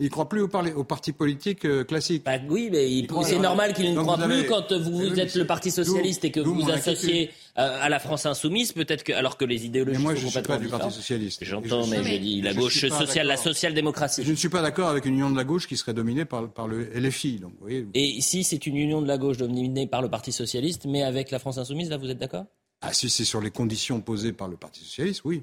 [0.00, 2.24] Il ne croit plus aux, partis politiques euh, classiques.
[2.24, 6.24] Bah oui, mais c'est normal qu'il ne croit plus quand vous, êtes le Parti socialiste
[6.24, 10.02] et que vous vous associez à la France insoumise, peut-être que alors que les idéologies
[10.02, 10.60] moi, sont complètement différentes.
[10.60, 11.44] Moi, je suis pas du Parti socialiste.
[11.44, 14.24] J'entends, mais je dis la gauche sociale, la social-démocratie.
[14.24, 16.50] Je ne suis pas d'accord avec une union de la gauche qui serait dominée par,
[16.50, 17.38] par le LFI.
[17.38, 17.86] Donc, vous voyez.
[17.94, 21.30] Et si c'est une union de la gauche dominée par le Parti socialiste, mais avec
[21.30, 22.46] la France insoumise, là, vous êtes d'accord?
[22.86, 25.42] Ah, si c'est sur les conditions posées par le Parti Socialiste, oui.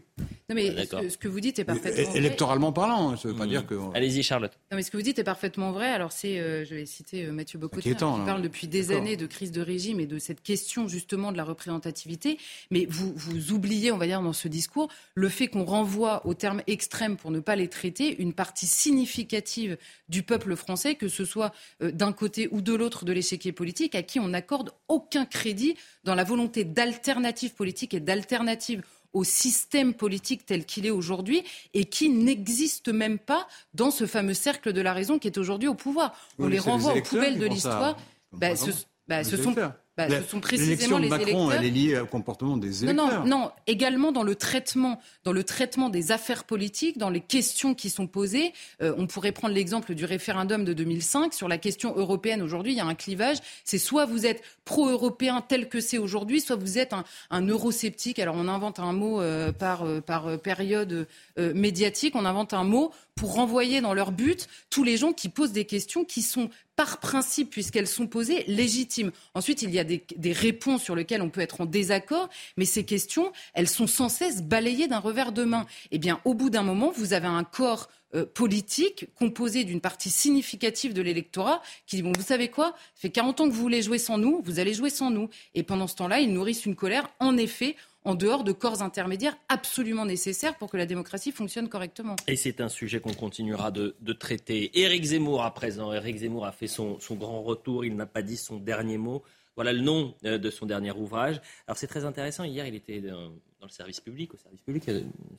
[0.50, 2.18] Non, mais ce, que, vous dites est parfaitement vrai.
[2.18, 3.50] Électoralement parlant, hein, ça ne veut pas mmh.
[3.50, 3.76] dire que.
[3.96, 4.52] Allez-y, Charlotte.
[4.72, 5.90] Non, mais ce que vous dites est parfaitement vrai.
[5.90, 9.26] Alors, c'est, euh, je vais citer euh, Mathieu Bocotier, qui parle depuis des années de
[9.26, 12.38] crise de régime et de cette question, justement, de la représentativité.
[12.70, 16.34] Mais vous, vous oubliez, on va dire, dans ce discours, le fait qu'on renvoie aux
[16.34, 19.78] termes extrêmes pour ne pas les traiter une partie significative
[20.10, 23.96] du peuple français, que ce soit euh, d'un côté ou de l'autre de l'échiquier politique,
[23.96, 29.94] à qui on n'accorde aucun crédit dans la volonté d'alternative politique et d'alternative au système
[29.94, 34.82] politique tel qu'il est aujourd'hui et qui n'existe même pas dans ce fameux cercle de
[34.82, 36.16] la raison qui est aujourd'hui au pouvoir.
[36.40, 37.98] On les renvoie aux poubelles de l'histoire.
[38.32, 38.72] Bah, ce,
[39.08, 39.54] bah, ce sont
[39.98, 41.54] bah, ce sont précisément les Macron, électeurs.
[41.54, 43.08] Elle est liée au comportement des électeurs.
[43.08, 47.20] Non, non, non, également dans le traitement, dans le traitement des affaires politiques, dans les
[47.20, 48.54] questions qui sont posées.
[48.82, 52.42] Euh, on pourrait prendre l'exemple du référendum de 2005 sur la question européenne.
[52.42, 53.38] Aujourd'hui, il y a un clivage.
[53.66, 58.20] C'est soit vous êtes pro-européen tel que c'est aujourd'hui, soit vous êtes un, un, eurosceptique.
[58.20, 62.16] Alors on invente un mot euh, par, euh, par période médiatique.
[62.16, 65.66] On invente un mot pour renvoyer dans leur but tous les gens qui posent des
[65.66, 69.12] questions qui sont par principe, puisqu'elles sont posées, légitimes.
[69.36, 72.86] Ensuite, il y a des, réponses sur lesquelles on peut être en désaccord, mais ces
[72.86, 75.68] questions, elles sont sans cesse balayées d'un revers de main.
[75.92, 80.10] Eh bien, au bout d'un moment, vous avez un corps euh, politique composé d'une partie
[80.10, 82.76] significative de l'électorat qui dit bon vous savez quoi?
[82.94, 85.30] Ça fait 40 ans que vous voulez jouer sans nous vous allez jouer sans nous
[85.56, 89.38] et pendant ce temps-là ils nourrissent une colère en effet en dehors de corps intermédiaires
[89.50, 92.16] absolument nécessaires pour que la démocratie fonctionne correctement.
[92.28, 94.80] Et c'est un sujet qu'on continuera de, traiter.
[94.80, 95.94] Éric Zemmour à présent.
[95.94, 97.86] Éric Zemmour a fait son, grand retour.
[97.86, 99.24] Il n'a pas dit son dernier mot.
[99.56, 101.42] Voilà le nom de son dernier ouvrage.
[101.68, 102.44] Alors c'est très intéressant.
[102.44, 104.90] Hier, il était dans, le service public, au service public,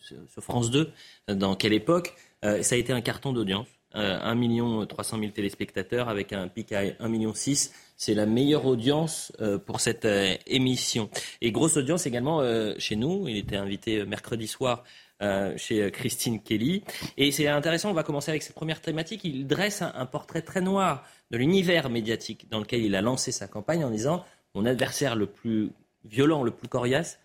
[0.00, 0.92] sur France 2.
[1.28, 3.66] Dans quelle époque Ça a été un carton d'audience.
[3.94, 7.72] 1 300 000 téléspectateurs avec un pic à 1 million 6.
[7.96, 9.32] C'est la meilleure audience
[9.66, 10.08] pour cette
[10.46, 11.08] émission.
[11.40, 12.42] Et grosse audience également
[12.78, 13.28] chez nous.
[13.28, 14.82] Il était invité mercredi soir
[15.22, 16.82] euh, chez euh, Christine Kelly.
[17.16, 19.22] Et c'est intéressant, on va commencer avec cette première thématique.
[19.22, 23.46] Il dresse un, portrait très noir de l'univers médiatique dans lequel il a lancé sa
[23.46, 24.24] campagne en disant
[24.56, 25.70] mon adversaire le plus
[26.04, 27.20] violent, le plus coriace,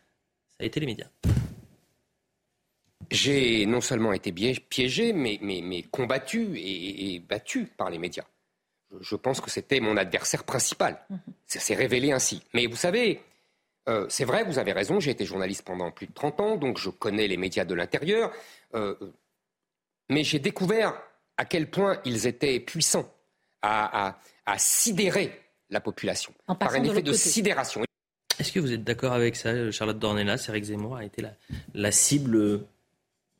[0.49, 1.07] ça a été les médias.
[3.11, 8.25] J'ai non seulement été piégé, mais, mais, combattu et, battu par les médias.
[9.01, 10.99] Je, pense que c'était mon adversaire principal.
[11.09, 11.19] Mhm.
[11.45, 12.41] Ça s'est révélé ainsi.
[12.53, 13.21] Mais vous savez,
[13.89, 16.77] euh, c'est vrai, vous avez raison, j'ai été journaliste pendant plus de 30 ans, donc
[16.77, 18.31] je connais les médias de l'intérieur.
[18.75, 18.95] Euh,
[20.09, 20.93] mais j'ai découvert
[21.37, 23.09] à quel point ils étaient puissants
[23.61, 24.17] à,
[24.57, 27.83] sidérer la population par un effet de, sidération.
[28.39, 31.23] Est-ce que vous êtes d'accord avec ça, Charlotte Dornelas Eric Zemmour a été
[31.73, 32.65] la, cible,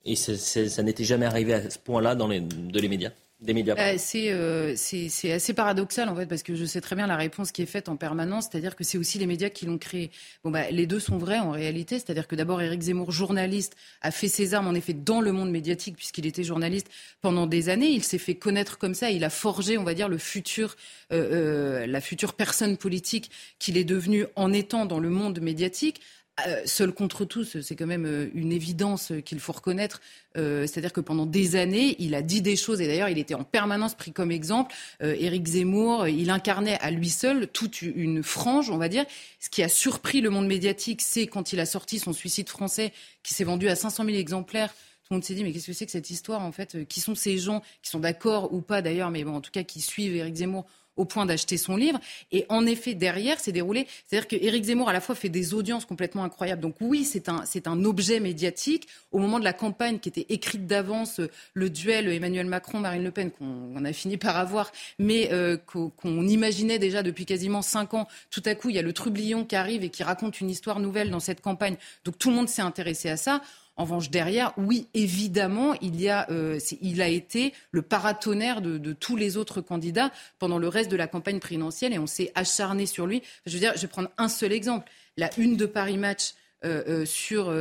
[0.07, 3.75] et ça n'était jamais arrivé à ce point-là dans les, de les médias des médias
[3.77, 7.51] euh, euh, C'est assez paradoxal en fait parce que je sais très bien la réponse
[7.51, 10.09] qui est faite en permanence, c'est-à-dire que c'est aussi les médias qui l'ont créé.
[10.43, 14.09] Bon bah les deux sont vrais en réalité, c'est-à-dire que d'abord Éric Zemmour, journaliste, a
[14.09, 16.87] fait ses armes en effet dans le monde médiatique puisqu'il était journaliste
[17.21, 17.89] pendant des années.
[17.89, 20.75] Il s'est fait connaître comme ça, il a forgé, on va dire, le futur,
[21.13, 26.01] euh, la future personne politique qu'il est devenu en étant dans le monde médiatique.
[26.45, 30.01] Euh, seul contre tous, c'est quand même euh, une évidence qu'il faut reconnaître.
[30.37, 33.33] Euh, c'est-à-dire que pendant des années, il a dit des choses, et d'ailleurs, il était
[33.33, 34.75] en permanence pris comme exemple.
[35.01, 39.05] Éric Zemmour, il incarnait à lui seul toute une frange, on va dire.
[39.39, 42.93] Ce qui a surpris le monde médiatique, c'est quand il a sorti son suicide français,
[43.23, 44.69] qui s'est vendu à 500 000 exemplaires.
[44.69, 46.85] Tout le monde s'est dit, mais qu'est-ce que c'est que cette histoire, en fait?
[46.87, 49.63] Qui sont ces gens, qui sont d'accord ou pas d'ailleurs, mais bon, en tout cas,
[49.63, 51.99] qui suivent Éric Zemmour au point d'acheter son livre.
[52.31, 53.87] Et en effet, derrière, c'est déroulé.
[54.05, 56.61] C'est-à-dire qu'Éric Zemmour, à la fois, fait des audiences complètement incroyables.
[56.61, 58.87] Donc oui, c'est un, c'est un objet médiatique.
[59.11, 63.11] Au moment de la campagne qui était écrite d'avance, euh, le duel Emmanuel Macron-Marine Le
[63.11, 68.07] Pen, qu'on a fini par avoir, mais euh, qu'on imaginait déjà depuis quasiment cinq ans,
[68.31, 70.79] tout à coup, il y a le trublion qui arrive et qui raconte une histoire
[70.79, 71.77] nouvelle dans cette campagne.
[72.05, 73.41] Donc tout le monde s'est intéressé à ça.
[73.77, 78.93] En revanche, derrière, oui, évidemment, il, y a, euh, il a été le paratonnerre de,
[78.93, 82.87] tous les autres candidats pendant le reste de la campagne présidentielle et on s'est acharné
[82.87, 83.21] sur lui.
[83.45, 84.89] Je veux dire, je vais prendre un seul exemple.
[85.15, 86.33] La une de Paris Match
[86.65, 87.53] euh, euh, sur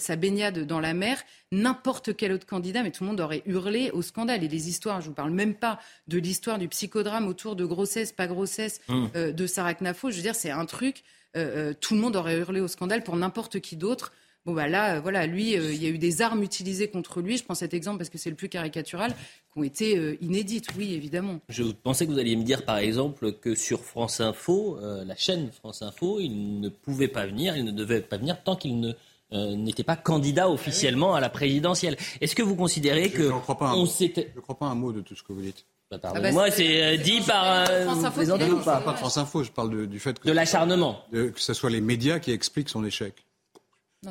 [0.00, 3.92] sa baignade dans la mer, n'importe quel autre candidat, mais tout le monde aurait hurlé
[3.92, 4.42] au scandale.
[4.42, 5.78] Et les histoires, je ne vous parle même pas
[6.08, 9.30] de l'histoire du psychodrame autour de grossesse, pas grossesse, mmh.
[9.30, 10.10] de Sarah Knafo.
[10.10, 11.04] Je veux dire, c'est un truc,
[11.34, 14.12] tout le monde aurait hurlé au scandale pour n'importe qui d'autre.
[14.46, 17.20] Bon, bah là, euh, voilà, lui, euh, il y a eu des armes utilisées contre
[17.20, 17.36] lui.
[17.36, 20.68] Je prends cet exemple parce que c'est le plus caricatural, qui ont été euh, inédites,
[20.78, 21.40] oui, évidemment.
[21.48, 25.50] Je pensais que vous alliez me dire, par exemple, que sur France Info, la chaîne
[25.50, 28.92] France Info, il ne pouvait pas venir, il ne devait pas venir tant qu'il ne
[29.32, 31.96] n'était pas candidat officiellement à la présidentielle.
[32.20, 34.92] Est-ce que vous considérez que je ne crois pas, un, je crois pas un mot
[34.92, 35.66] de tout ce que vous dites.
[35.90, 37.66] Bah, ah bah, moi, c'est dit par.
[37.66, 39.42] France Info, non, pas, pas France Info.
[39.42, 42.84] Je parle du fait que de l'acharnement, que ce soit les médias qui expliquent son
[42.84, 43.25] échec.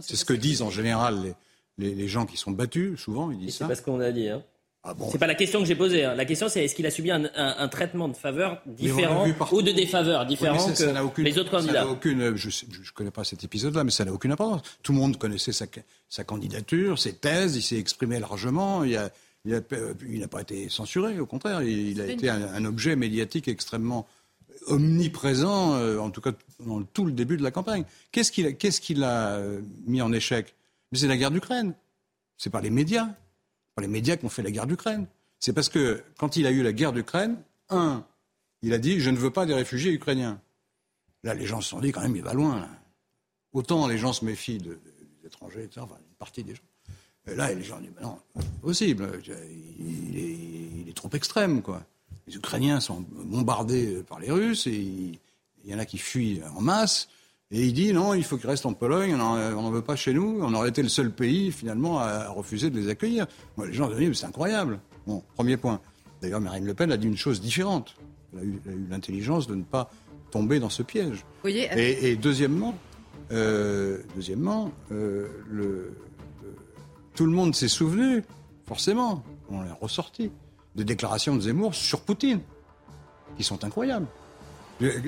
[0.02, 1.36] C'est ce que disent en général
[1.78, 3.65] les, gens qui sont battus, souvent, ils disent ça.
[3.65, 4.30] C'est pas ce qu'on a dit.
[4.30, 4.43] Hein.
[4.88, 6.04] Ah bon, c'est pas la question que j'ai posée.
[6.04, 6.13] Hein.
[6.13, 10.28] La question, c'est est-ce qu'il a subi un, traitement de faveur différent ou de défaveur
[10.28, 10.67] différent
[11.10, 14.32] que les autres candidats aucune, Je ne connais pas cet épisode-là, mais ça n'a aucune
[14.32, 14.62] importance.
[14.84, 18.84] Tout le monde connaissait sa, candidature, ses thèses, il s'est exprimé largement.
[18.84, 19.00] Il
[19.45, 21.63] n'a pas été censuré, au contraire.
[21.63, 24.06] Il, a été un, objet médiatique extrêmement
[24.67, 26.31] omniprésent, euh, en tout cas
[26.65, 27.85] dans tout le début de la campagne.
[28.11, 30.55] Qu'est-ce qu'il a, a euh, mis en échec?
[30.93, 31.73] C'est la guerre d'Ukraine.
[32.37, 33.09] C'est par les médias.
[33.75, 35.07] Par les médias qu'on fait la guerre d'Ukraine.
[35.39, 37.37] C'est parce que quand il a eu la guerre d'Ukraine,
[37.69, 38.05] un,
[38.61, 40.39] il a dit je ne veux pas des réfugiés ukrainiens.
[41.23, 42.67] Là, les gens se sont dit quand même, il va loin.
[43.51, 44.79] Autant les gens se méfient de,
[45.21, 46.61] des étrangers, etc., enfin, une partie des gens.
[47.27, 49.19] Et là, les gens disent non, pas possible.
[49.79, 50.37] Il est,
[50.81, 51.83] il est trop extrême, quoi
[52.27, 55.19] les Ukrainiens sont bombardés par les Russes et il
[55.71, 57.07] y en a qui fuient en masse.
[57.51, 59.17] Et il dit non, il faut qu'ils restent en Pologne, on
[59.61, 60.39] n'en veut pas chez nous.
[60.41, 63.27] On aurait été le seul pays finalement à refuser de les accueillir.
[63.55, 64.79] Moi, les gens se disent c'est incroyable.
[65.05, 65.79] Bon, premier point.
[66.21, 67.95] D'ailleurs, Marine Le Pen a dit une chose différente.
[68.33, 69.91] Elle a eu l'intelligence de ne pas
[70.31, 71.23] tomber dans ce piège.
[71.45, 72.75] et, deuxièmement,
[73.31, 75.95] euh, deuxièmement euh, le,
[77.15, 78.23] tout le monde s'est souvenu,
[78.65, 80.31] forcément, on l'a ressorti,
[80.75, 82.41] des déclarations de Zemmour sur Poutine,
[83.38, 84.07] qui sont incroyables.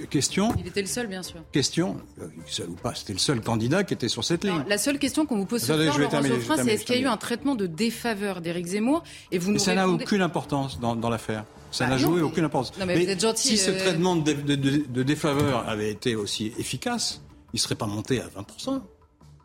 [0.10, 0.54] Question.
[0.58, 1.42] Il était le seul, bien sûr.
[1.52, 1.98] Question,
[2.46, 4.64] seul ou pas, c'était le seul candidat qui était sur cette ligne.
[4.68, 6.22] la seule question qu'on vous pose ce soir, Laurent
[6.56, 9.60] c'est est-ce qu'il y a eu un traitement de défaveur d'Éric Zemmour Et vous nous
[9.60, 11.44] ça n'a aucune importance dans, dans l'affaire.
[11.72, 12.78] Ça bah n'a joué aucune importance.
[12.80, 16.54] Non, mais, vous êtes gentil, si ce traitement de, de, de, défaveur avait été aussi
[16.58, 17.22] efficace,
[17.54, 18.82] il ne serait pas monté à 20%.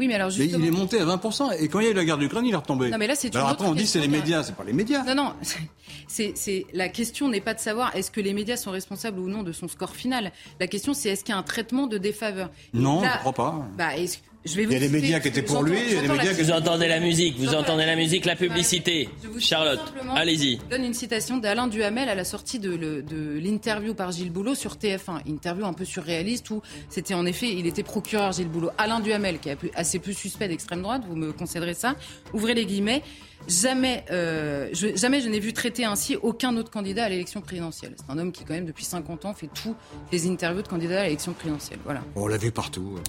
[0.03, 0.59] Oui, mais alors justement...
[0.59, 1.61] Il est monté à 20%.
[1.61, 2.91] Et quand il y a eu la guerre d'Ukraine, il est retombé.
[2.91, 4.43] Non, mais là, c'est Alors après, on dit c'est les médias.
[4.43, 5.05] C'est pas les médias.
[5.05, 5.33] Non, non.
[6.09, 9.43] C'est, la question n'est pas de savoir est-ce que les médias sont responsables ou non
[9.43, 10.31] de son score final.
[10.61, 12.51] La question, c'est est-ce qu'il y a un traitement de défaveur?
[12.75, 13.67] Non, je ne crois pas.
[13.79, 13.97] Bah,
[14.45, 15.79] est il y a des médias qui étaient pour lui.
[15.95, 19.09] Vous entendez la musique, vous entendez la musique, la publicité.
[19.39, 19.81] Charlotte,
[20.15, 20.59] allez-y.
[20.65, 23.05] Je donne une citation d'Alain Duhamel à la sortie de,
[23.39, 25.29] l'interview par Gilles Boulot sur TF1.
[25.29, 28.71] Interview un peu surréaliste où c'était en effet, il était procureur Gilles Boulot.
[28.79, 31.95] Alain Duhamel, qui est assez peu suspect d'extrême droite, vous me concéderez ça.
[32.33, 33.03] Ouvrez les guillemets.
[33.49, 37.95] Jamais, euh, je, jamais je n'ai vu traiter ainsi aucun autre candidat à l'élection présidentielle.
[37.97, 39.75] C'est un homme qui, quand même, depuis 50 ans, fait tous
[40.13, 41.81] les interviews de candidats à l'élection présidentielle.
[41.85, 42.03] Voilà.
[42.15, 43.01] On l'a vu partout.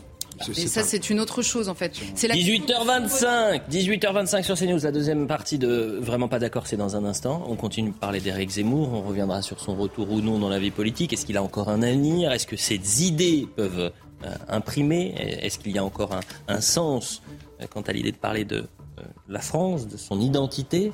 [0.50, 1.94] Et ça, c'est une autre chose, en fait.
[2.16, 4.80] 18h25, 18h25 sur CNews.
[4.84, 7.46] La deuxième partie de Vraiment pas d'accord, c'est dans un instant.
[7.48, 8.94] On continue de parler d'Éric Zemmour.
[8.94, 11.14] On reviendra sur son retour ou non dans la vie politique.
[11.14, 12.32] Est-ce qu'il a encore un avenir?
[12.32, 13.92] Est-ce que ses idées peuvent
[14.26, 15.14] euh, imprimer?
[15.18, 17.22] Est-ce qu'il y a encore un, sens
[17.62, 20.92] euh, quant à l'idée de parler de euh, la France, de son identité?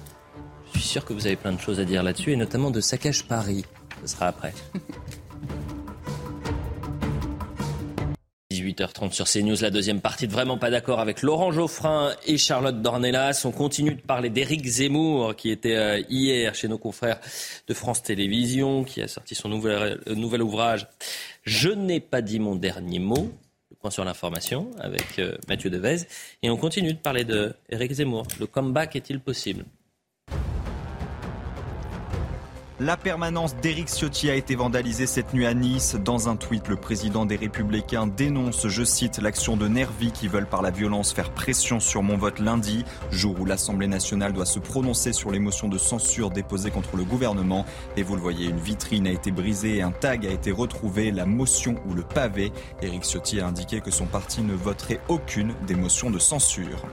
[0.74, 2.82] Je suis sûr que vous avez plein de choses à dire là-dessus, et notamment de
[2.82, 3.66] Saccage Paris.
[4.02, 4.54] Ce sera après.
[8.60, 12.82] 18h30 sur CNews, la deuxième partie de Vraiment pas d'accord avec Laurent Geoffrin et Charlotte
[12.82, 13.44] Dornelas.
[13.46, 17.20] On continue de parler d'Éric Zemmour qui était euh, hier chez nos confrères
[17.68, 20.88] de France Télévisions, qui a sorti son nouvel, euh, ouvrage
[21.44, 23.32] Je n'ai pas dit mon dernier mot.
[23.72, 26.08] Le point sur l'information avec euh, Mathieu Devez.
[26.44, 28.28] Et on continue de parler d'Éric Zemmour.
[28.40, 29.64] Le comeback est-il possible?
[32.82, 35.98] La permanence d'Éric Ciotti a été vandalisée cette nuit à Nice.
[36.02, 40.48] Dans un tweet, le président des Républicains dénonce, je cite, l'action de Nervi qui veulent
[40.48, 44.60] par la violence faire pression sur mon vote lundi, jour où l'Assemblée nationale doit se
[44.60, 47.66] prononcer sur les motions de censure déposées contre le gouvernement.
[47.98, 51.12] Et vous le voyez, une vitrine a été brisée et un tag a été retrouvé,
[51.12, 52.54] la motion ou le pavé.
[52.82, 56.86] Éric Ciotti a indiqué que son parti ne voterait aucune des motions de censure.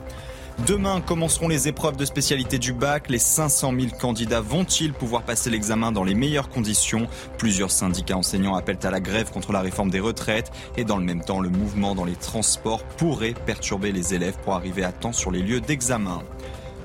[0.65, 3.11] Demain commenceront les épreuves de spécialité du bac.
[3.11, 7.07] Les 500 000 candidats vont-ils pouvoir passer l'examen dans les meilleures conditions?
[7.37, 10.51] Plusieurs syndicats enseignants appellent à la grève contre la réforme des retraites.
[10.77, 14.55] Et dans le même temps, le mouvement dans les transports pourrait perturber les élèves pour
[14.55, 16.23] arriver à temps sur les lieux d'examen.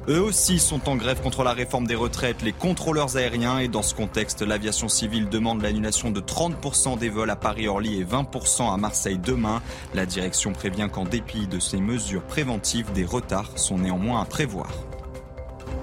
[0.07, 3.59] Eux aussi sont en grève contre la réforme des retraites, les contrôleurs aériens.
[3.59, 8.03] Et dans ce contexte, l'aviation civile demande l'annulation de 30% des vols à Paris-Orly et
[8.03, 9.61] 20% à Marseille demain.
[9.93, 14.71] La direction prévient qu'en dépit de ces mesures préventives, des retards sont néanmoins à prévoir.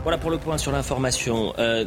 [0.03, 1.55] Voilà pour le point sur l'information.
[1.61, 1.85] Euh,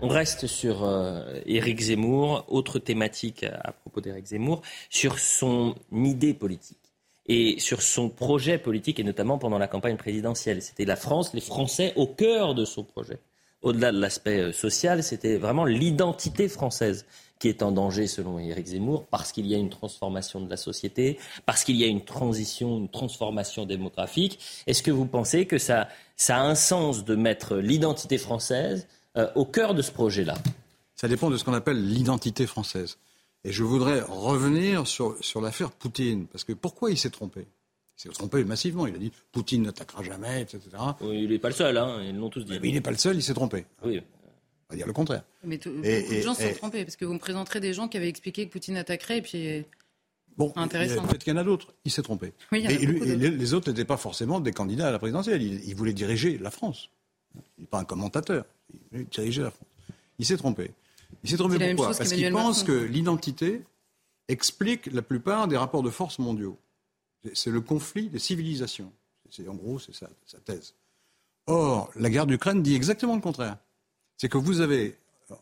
[0.00, 1.40] on reste sur euh,
[1.80, 2.44] Zemmour.
[2.46, 6.81] Autre thématique à propos d'Éric Zemmour, sur son idée politique
[7.26, 10.62] et sur son projet politique, et notamment pendant la campagne présidentielle.
[10.62, 13.18] C'était la France, les Français au cœur de son projet.
[13.62, 17.06] Au-delà de l'aspect euh, social, c'était vraiment l'identité française
[17.38, 20.56] qui est en danger selon Éric Zemmour, parce qu'il y a une transformation de la
[20.56, 24.38] société, parce qu'il y a une transition, une transformation démographique.
[24.68, 25.88] Est-ce que vous pensez que ça,
[26.28, 30.34] a un sens de mettre l'identité française euh, au cœur de ce projet-là?
[30.94, 32.96] Ça dépend de ce qu'on appelle l'identité française.
[33.44, 37.46] Et je voudrais revenir sur, sur l'affaire Poutine, parce que pourquoi il s'est trompé?
[37.98, 38.86] Il s'est trompé massivement.
[38.86, 40.60] Il a dit Poutine n'attaquera jamais, etc.
[41.02, 42.58] il n'est pas le seul, hein, ils l'ont tous dit.
[42.60, 43.66] Mais il n'est pas le seul, il s'est trompé.
[43.84, 44.00] Oui.
[44.68, 45.22] On va dire le contraire.
[45.44, 47.96] Mais beaucoup de gens se sont trompés, parce que vous me présenterez des gens qui
[47.96, 49.64] avaient expliqué que Poutine attaquerait, et puis.
[50.36, 51.74] Bon, peut-être qu'il y en a d'autres.
[51.84, 52.32] Il s'est trompé.
[52.52, 55.42] Oui, et, les autres n'étaient pas forcément des candidats à la présidentielle.
[55.42, 56.88] Il, voulait diriger la France.
[57.58, 58.46] Il n'est pas un commentateur.
[58.72, 59.68] Il voulait diriger la France.
[60.18, 60.70] Il s'est trompé.
[61.22, 63.62] Il s'est trompé pourquoi Parce qu'il pense que l'identité
[64.28, 66.58] explique la plupart des rapports de force mondiaux.
[67.34, 68.92] C'est le conflit des civilisations.
[69.46, 70.08] en gros, c'est sa
[70.44, 70.74] thèse.
[71.46, 73.58] Or, la guerre d'Ukraine dit exactement le contraire.
[74.16, 74.96] C'est que vous avez,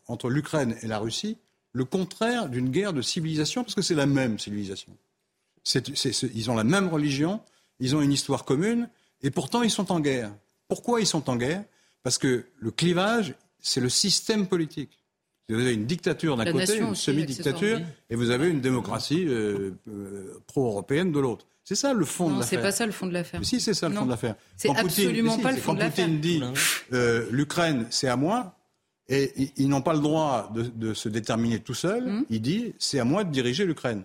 [0.07, 1.37] entre l'Ukraine et la Russie,
[1.73, 4.95] le contraire d'une guerre de civilisation, parce que c'est la même civilisation.
[5.75, 7.41] ils ont la même religion,
[7.79, 8.89] ils ont une histoire commune,
[9.21, 10.33] et pourtant ils sont en guerre.
[10.67, 11.63] Pourquoi ils sont en guerre?
[12.03, 14.97] Parce que le clivage, c'est le système politique.
[15.55, 20.41] Vous avez une dictature d'un côté, une semi-dictature, et vous avez une démocratie euh, euh,
[20.47, 21.45] pro-européenne de l'autre.
[21.63, 22.47] C'est ça le fond de l'affaire.
[22.47, 23.39] c'est pas ça le fond de l'affaire.
[23.43, 24.35] Si, c'est ça le fond de l'affaire.
[24.57, 26.05] C'est absolument pas le fond de l'affaire.
[26.05, 26.41] Quand Poutine dit
[26.93, 28.55] euh, l'Ukraine, c'est à moi,
[29.07, 32.25] et ils, n'ont pas le droit de, se déterminer tout seuls, hum.
[32.29, 34.03] il dit c'est à moi de diriger l'Ukraine.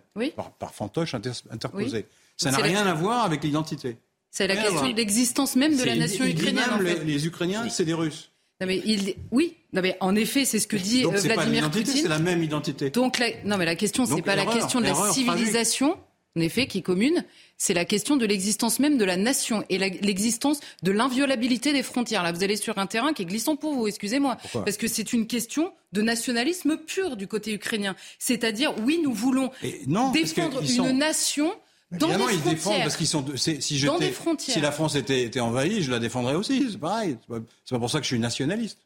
[0.59, 2.07] Par, fantoche interposé.
[2.37, 3.97] Ça n'a rien à voir avec l'identité.
[4.31, 6.65] C'est la question de l'existence même de la nation ukrainienne.
[6.83, 8.31] Les, les Ukrainiens, c'est des Russes.
[8.61, 11.35] Non mais il, oui, non mais en effet, c'est ce que dit Donc, euh, pas
[11.35, 12.03] Vladimir l'identité, Poutine.
[12.03, 12.91] c'est la même identité.
[12.91, 15.99] Donc la, non mais la question c'est pas la question de la civilisation.
[16.39, 17.25] En effet, qui est commune,
[17.57, 22.23] c'est la question de l'existence même de la nation et l'existence de l'inviolabilité des frontières.
[22.23, 25.15] Là, vous allez sur un terrain qui est glissant pour vous, excusez-moi, parce que c'est
[25.15, 27.97] une question de nationalisme pur du côté ukrainien.
[28.19, 31.55] C'est-à-dire, oui, nous voulons Et non, parce défendre une sont- nation
[31.93, 32.83] dans Évidemment, des ils défendent frontières.
[32.85, 33.25] parce qu'ils sont.
[33.37, 34.55] Si, Dans j'étais- des frontières.
[34.55, 36.67] si la France était, était envahie, je la défendrais aussi.
[36.73, 37.17] C'est pareil.
[37.65, 38.79] C'est pas, pour ça que je suis nationaliste.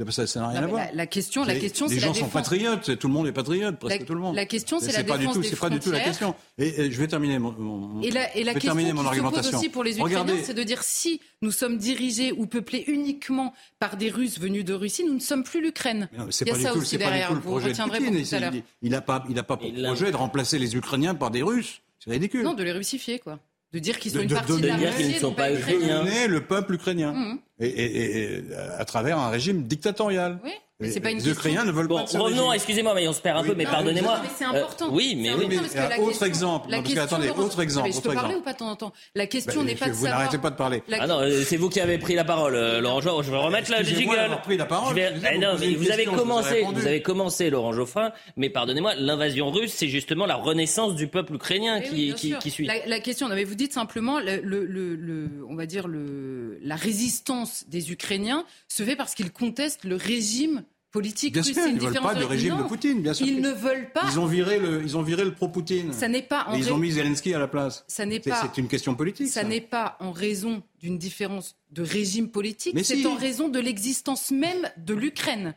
[0.00, 0.84] C'est pas ça, ça n'a rien Non, à voir.
[0.86, 2.32] la, la question, la Les- question, les la gens sont défense.
[2.32, 2.98] patriotes.
[3.00, 4.36] Tout le monde est patriote, presque La- tout le monde.
[4.36, 6.36] la question, c'est la pas du défense tout, des pas du tout la question.
[6.56, 7.50] Et, et je vais terminer mon.
[7.50, 10.62] mon- Et la, et question qui se pose aussi pour les Ukrainiens, Regardez, c'est de
[10.62, 15.14] dire si nous sommes dirigés ou peuplés uniquement par des Russes venus de Russie, nous
[15.14, 16.08] ne sommes plus l'Ukraine.
[16.30, 17.28] C'est Il y a pas du ça tout, aussi c'est pas du derrière.
[17.28, 18.14] tout le Vous projet de retiendrez Poutine.
[18.20, 18.52] pour tout à l'heure.
[18.82, 21.80] Il- n'a pas, il a pas pour projet de remplacer les Ukrainiens par des Russes.
[21.98, 22.42] C'est ridicule.
[22.42, 23.40] Non, de les russifier, quoi.
[23.72, 25.34] De dire qu'ils sont De- une de partie de, la Russie qu'ils ne sont non
[25.34, 26.26] pas ukrainiens.
[26.28, 27.12] Le peuple ukrainien.
[27.12, 27.38] Mhm.
[27.60, 30.40] Et, et- et- et à travers un régime dictatorial.
[30.44, 32.52] Oui, mais c'est pas une les question- Ukrainiens ne veulent Bon, pas de ce revenons,
[32.52, 34.16] excusez-moi, mais on se perd un peu, mais Non, pardonnez-moi.
[34.16, 34.86] Non, mais c'est important.
[34.86, 35.44] Euh, oui, mais oui.
[35.46, 36.70] important parce que mais, la autre question- exemple.
[36.70, 38.36] la Non, parce que, question, attendez, Laurent- autre exemple, Mais je peux parler exemple.
[38.38, 40.18] ou pas de temps en temps La question Ben, n'est pas de vous savoir.
[40.20, 40.82] n'arrêtez pas de parler.
[40.88, 43.22] La- Ah non, euh, c'est vous qui avez pris la parole, euh, Laurent Geoffrin.
[43.22, 44.40] Je vais remettre Excusez-moi jingle.
[44.42, 44.94] pris la parole.
[44.94, 48.12] Vais- vous Eh non, vous avez vous ai commencé, vous avez commencé, Laurent Geoffrin.
[48.36, 52.14] Mais pardonnez-moi, l'invasion russe, c'est justement la renaissance du peuple ukrainien qui,
[52.50, 52.66] suit.
[52.66, 55.88] La, la question, non, mais vous dites simplement, le, le, le- le- on va dire
[55.88, 61.52] le, la résistance des Ukrainiens se fait parce qu'ils contestent le régime politique Bien russe.
[61.54, 63.26] sûr, une ils ne veulent pas de- régime Non, de Poutine, bien sûr.
[63.26, 64.04] Ils ne veulent pas.
[64.10, 65.92] Ils ont viré le, ils ont viré le pro-Poutine.
[65.92, 67.84] Ça n'est pas en ils ont mis Zelensky à la place.
[67.88, 68.40] Ça n'est C'est pas.
[68.42, 69.28] c'est une question politique.
[69.28, 69.46] Ça ça.
[69.46, 73.06] n'est pas en raison d'une différence de régime politique, Mais c'est si.
[73.06, 75.54] en raison de l'existence même de l'Ukraine.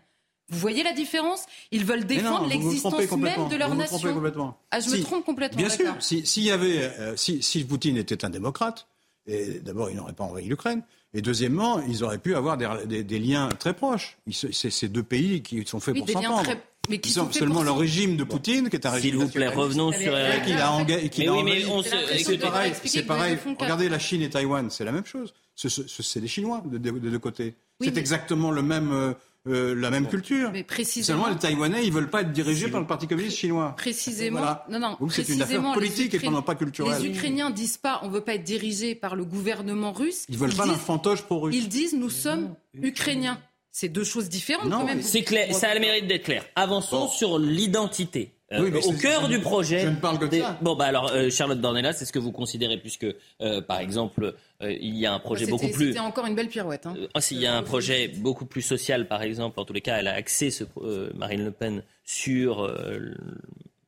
[0.49, 1.45] Vous voyez la différence?
[1.71, 4.13] Ils veulent défendre l'existence même de leur Vous vous trompez nation.
[4.13, 4.57] complètement.
[4.69, 5.57] Ah, je me trompe complètement.
[5.59, 8.85] Bien sûr, si- y avait, euh, si, si Poutine était un démocrate,
[9.27, 13.03] et d'abord il n'aurait pas envahi l'Ukraine, et deuxièmement ils auraient pu avoir des, des-
[13.03, 14.17] des liens très proches.
[14.31, 16.43] C'est ces deux pays qui sont faits Oui, pour s'entendre.
[16.43, 19.11] très- mais qui Ils sont seulement pour le régime de Poutine, qui est un régime
[19.11, 20.13] S'il vous plaît, revenons sur.
[20.15, 21.89] euh, qu'il a, enga- qu'il Mais oui, mais on C'est
[22.23, 22.35] se.
[22.37, 23.37] pareil, c'est pareil.
[23.59, 25.33] Regardez la Chine et Taïwan, c'est la même chose.
[25.55, 27.53] Ce- ce- ce- C'est des Chinois de, de- de deux côtés.
[27.79, 29.13] Oui, c'est mais- exactement le même,
[29.47, 30.51] euh, la même culture.
[30.51, 33.73] Mais précisément, Seulement les Taïwanais, ils veulent pas être dirigés par le Parti communiste chinois.
[33.75, 34.65] précisément, Voilà.
[34.69, 37.01] non, non, Donc c'est une affaire politique et Ukrainiens- non pas culturelle.
[37.01, 40.25] Les Ukrainiens disent pas, on veut pas être dirigé par le gouvernement russe.
[40.29, 41.55] Ils veulent pas disent, d'un fantoche pro-russe.
[41.55, 43.39] Ils disent, nous sommes ukrainiens.
[43.71, 45.01] C'est deux choses différentes Non, quand même.
[45.01, 46.45] C'est clair, ça a le mérite d'être clair.
[46.55, 47.07] Avançons Bon.
[47.07, 48.33] sur l'identité.
[48.51, 49.79] Euh, Oui, mais au cœur du projet.
[49.79, 50.57] je ne parle que de des- ça.
[50.61, 53.05] Bon, bah alors, euh, Charlotte Dornelas, c'est ce que vous considérez, puisque,
[53.41, 55.87] euh, par exemple, euh, il y a un projet beaucoup plus.
[55.87, 56.85] C'était encore une belle pirouette.
[56.85, 56.95] Hein.
[57.19, 60.07] S'il y a un projet beaucoup plus social, par exemple, en tous les cas, elle
[60.09, 62.99] a axé ce, euh, Marine Le Pen sur euh,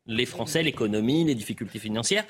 [0.08, 2.26] les Français, l'économie, les difficultés financières.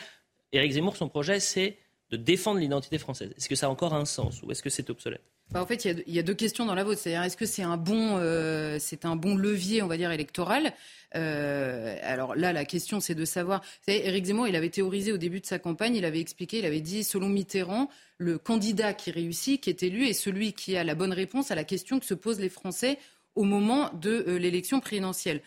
[0.52, 1.78] Éric Zemmour, son projet, c'est
[2.12, 3.32] de défendre l'identité française.
[3.38, 5.22] Est-ce que ça a encore un sens ou est-ce que c'est obsolète?
[5.52, 7.00] Bah, en fait, il y, a, il y a deux questions dans la vôtre.
[7.00, 10.74] C'est-à-dire, est-ce que c'est un bon, euh, c'est un bon levier, on va dire, électoral?
[11.16, 13.62] Euh, Alors là, la question, c'est de savoir.
[13.62, 16.60] Vous savez, Éric Zemmour, il avait théorisé au début de sa campagne, il avait expliqué,
[16.60, 20.76] il avait dit, selon Mitterrand, le candidat qui réussit, qui est élu, est celui qui
[20.78, 22.98] a la bonne réponse à la question que se posent les Français
[23.36, 25.42] au moment de euh, l'élection présidentielle.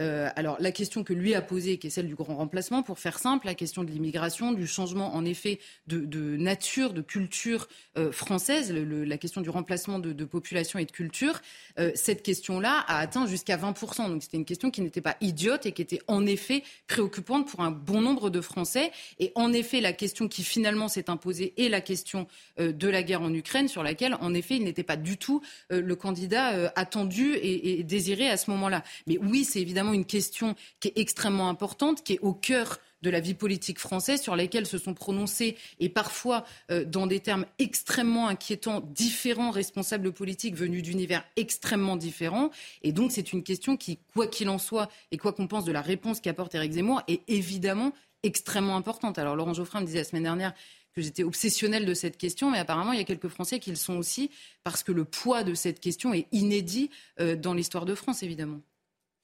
[0.00, 2.98] Euh, alors la question que lui a posée, qui est celle du grand remplacement, pour
[2.98, 8.10] faire simple, la question de l'immigration, du changement en effet de, nature, de culture euh,
[8.10, 11.40] française, la question du remplacement de, population et de culture,
[11.78, 14.08] euh, cette question-là a atteint jusqu'à 20%.
[14.08, 17.60] Donc c'était une question qui n'était pas idiote et qui était en effet préoccupante pour
[17.60, 18.92] un bon nombre de Français.
[19.18, 22.26] Et en effet, la question qui finalement s'est imposée est la question
[22.58, 25.94] de la guerre en Ukraine, sur laquelle en effet il n'était pas du tout le
[25.94, 28.84] candidat attendu et désiré à ce moment-là.
[29.06, 33.10] Mais oui, c'est évidemment une question qui est extrêmement importante, qui est au cœur de
[33.10, 37.46] la vie politique française, sur lesquels se sont prononcés, et parfois euh, dans des termes
[37.58, 42.50] extrêmement inquiétants, différents responsables politiques venus d'univers extrêmement différents.
[42.82, 45.72] Et donc c'est une question qui, quoi qu'il en soit, et quoi qu'on pense de
[45.72, 47.92] la réponse qu'apporte Éric Zemmour, est évidemment
[48.22, 49.18] extrêmement importante.
[49.18, 50.54] Alors Laurent Geoffrin me disait la semaine dernière
[50.94, 53.76] que j'étais obsessionnelle de cette question, mais apparemment il y a quelques Français qui le
[53.76, 54.30] sont aussi,
[54.62, 58.60] parce que le poids de cette question est inédit euh, dans l'histoire de France, évidemment.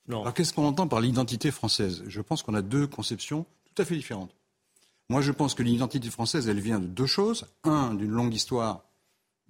[0.09, 2.03] Alors qu'est-ce qu'on entend par l'identité française?
[2.07, 4.35] Je pense qu'on a deux conceptions tout à fait différentes.
[5.11, 7.47] Moi, je pense que l'identité française, elle vient de deux choses.
[7.65, 8.85] Un, d'une longue histoire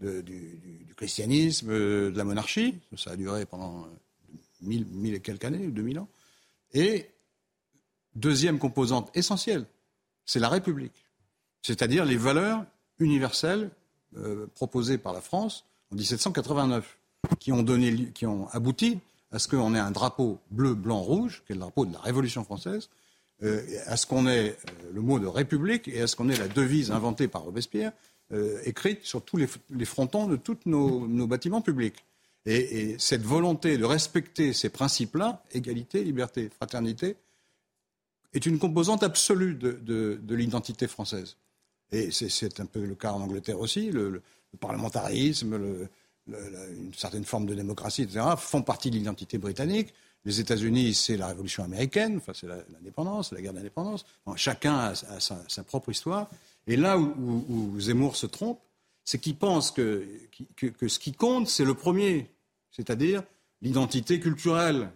[0.00, 2.78] du, christianisme, euh, de la monarchie.
[2.96, 3.86] Ça a duré pendant euh,
[4.60, 6.08] mille, et quelques années, ou deux mille ans.
[6.72, 7.08] Et
[8.14, 9.66] deuxième composante essentielle,
[10.26, 11.04] c'est la République.
[11.62, 12.64] C'est-à-dire les valeurs
[12.98, 13.70] universelles
[14.16, 16.98] euh, proposées par la France en 1789,
[17.40, 21.42] qui ont, donné, qui ont abouti à ce qu'on ait un drapeau bleu, blanc, rouge,
[21.46, 22.88] qui est le drapeau de la Révolution française,
[23.42, 24.54] euh, à ce qu'on ait euh,
[24.92, 27.92] le mot de République et à ce qu'on ait la devise inventée par Robespierre,
[28.32, 32.04] euh, écrite sur tous les, frontons de tous nos, nos bâtiments publics.
[32.46, 37.16] Et, cette volonté de respecter ces principes-là, égalité, liberté, fraternité,
[38.32, 41.36] est une composante absolue de, l'identité française.
[41.92, 43.90] Et c'est un peu le cas en Angleterre aussi.
[43.90, 44.22] Le,
[44.60, 45.88] parlementarisme,
[46.28, 49.94] une certaine forme de démocratie, etc., font partie de l'identité britannique.
[50.24, 54.04] Les États-Unis, c'est la Révolution américaine, enfin, c'est l'indépendance, la, guerre d'indépendance.
[54.36, 56.28] chacun a, sa, propre histoire.
[56.66, 58.60] Et là où, Zemmour se trompe,
[59.04, 60.06] c'est qu'il pense que,
[60.56, 62.26] que, ce qui compte, c'est le premier,
[62.70, 63.22] c'est-à-dire
[63.62, 64.90] l'identité culturelle,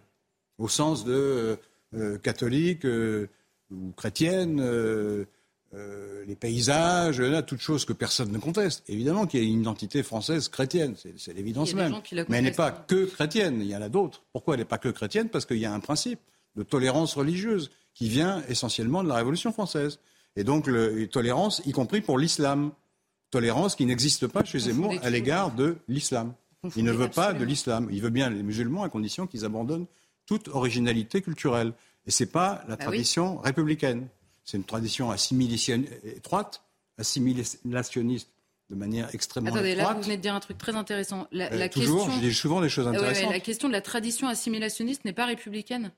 [0.59, 1.55] au sens de euh,
[1.95, 3.27] euh, catholique euh,
[3.71, 4.61] ou chrétienne,
[6.27, 8.83] les paysages, là, toutes choses que personne ne conteste.
[8.87, 11.95] Évidemment qu'il y a une identité française chrétienne, c'est l'évidence même.
[12.29, 14.23] Mais elle n'est pas que chrétienne, il y en a d'autres.
[14.31, 15.29] Pourquoi elle n'est pas que chrétienne?
[15.29, 16.19] Parce qu'il y a un principe
[16.55, 19.99] de tolérance religieuse qui vient essentiellement de la Révolution française.
[20.35, 22.71] Et donc, le, tolérance, y compris pour l'islam
[23.29, 26.33] tolérance qui n'existe pas chez Zemmour à l'égard de l'islam.
[26.75, 27.89] Il ne veut pas de l'islam.
[27.91, 29.87] Il veut bien les musulmans à condition qu'ils abandonnent
[30.25, 31.73] toute originalité culturelle.
[32.05, 34.07] Et ce n'est pas la bah tradition républicaine.
[34.43, 36.63] C'est une tradition étroite,
[36.97, 38.29] assimilationniste
[38.69, 41.27] de manière extrêmement Attendez, là, vous venez de dire un truc très intéressant.
[41.31, 42.21] La, euh, toujours, question...
[42.21, 43.31] je dis souvent des choses intéressantes.
[43.31, 45.91] la question de la tradition assimilationniste n'est pas républicaine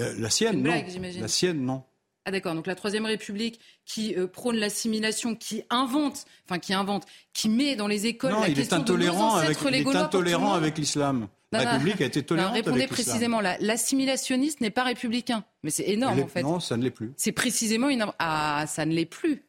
[0.00, 0.84] euh, La sienne, non.
[1.20, 1.82] La sienne, non.
[2.26, 7.06] Ah d'accord, donc la Troisième République qui euh, prône l'assimilation, qui invente, enfin qui invente,
[7.32, 10.52] qui met dans les écoles non, la il question est intolérant avec, il est intolérant
[10.52, 11.28] avec l'islam.
[11.52, 15.44] La République a été tolérante non, répondez précisément, l'assimilationniste n'est pas républicain.
[15.62, 16.42] Mais c'est énorme en fait.
[16.42, 17.12] Non, ça ne l'est plus.
[17.16, 18.06] C'est précisément une...
[18.18, 19.42] Ah, ça ne l'est plus.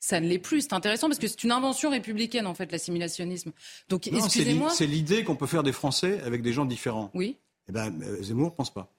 [0.00, 0.62] Ça ne l'est plus.
[0.62, 3.52] C'est intéressant parce que c'est une invention républicaine, en fait, l'assimilationnisme.
[3.88, 4.70] Donc, excusez-moi.
[4.70, 7.10] C'est l'idée qu'on peut faire des Français avec des gens différents.
[7.14, 7.36] Oui.
[7.68, 8.92] Eh bien, euh, Zemmour ne pense pas.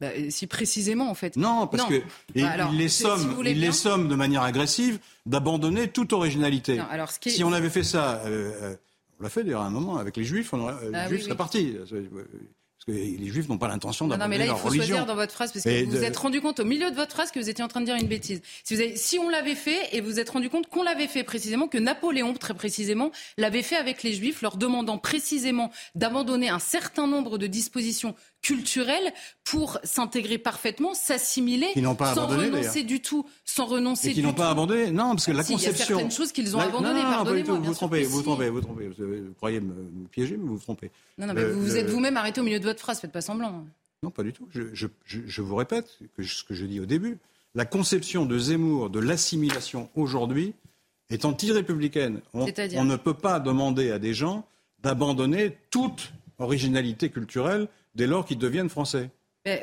[0.00, 1.36] Bah, si précisément, en fait.
[1.36, 5.88] Non, parce qu'il que bah, il, les somme, il les somme de manière agressive d'abandonner
[5.88, 6.78] toute originalité.
[7.26, 8.76] Si on avait fait ça, euh, euh,
[9.18, 11.24] on l'a fait d'ailleurs à un moment avec les Juifs, on aurait, ah les Juifs
[11.24, 11.76] seraient partis
[12.86, 14.68] que les Juifs n'ont pas l'intention d'abandonner leur religion.
[14.68, 16.40] Non, mais là, il faut choisir dans votre phrase, parce que vous vous êtes rendu
[16.40, 18.40] compte au milieu de votre phrase que vous étiez en train de dire une bêtise.
[18.62, 21.08] Si, vous avez, si on l'avait fait, et vous vous êtes rendu compte qu'on l'avait
[21.08, 26.48] fait précisément, que Napoléon, très précisément, l'avait fait avec les Juifs, leur demandant précisément d'abandonner
[26.48, 28.14] un certain nombre de dispositions
[28.46, 34.50] culturelles pour s'intégrer parfaitement, s'assimiler, sans renoncer du tout, sans renoncer et qui n'ont pas
[34.50, 35.64] abandonné, non, parce que la conception.
[35.64, 37.02] Il y a certaines choses qu'ils ont abandonnées.
[37.02, 39.74] Non, vous, vous, trompez, vous, trompez, vous trompez, vous croyez me,
[40.12, 40.92] piéger, mais vous vous trompez.
[41.18, 43.20] Non, non, mais vous vous êtes vous-même arrêté au milieu de votre phrase, faites pas
[43.20, 43.64] semblant.
[44.04, 44.46] Non, pas du tout.
[44.52, 47.18] Je, je, je vous répète que ce que je dis au début.
[47.56, 50.54] La conception de Zemmour de l'assimilation aujourd'hui
[51.10, 52.20] est anti-républicaine.
[52.32, 54.46] On, on ne peut pas demander à des gens
[54.82, 57.66] d'abandonner toute originalité culturelle
[57.96, 59.10] dès lors qu'ils deviennent français.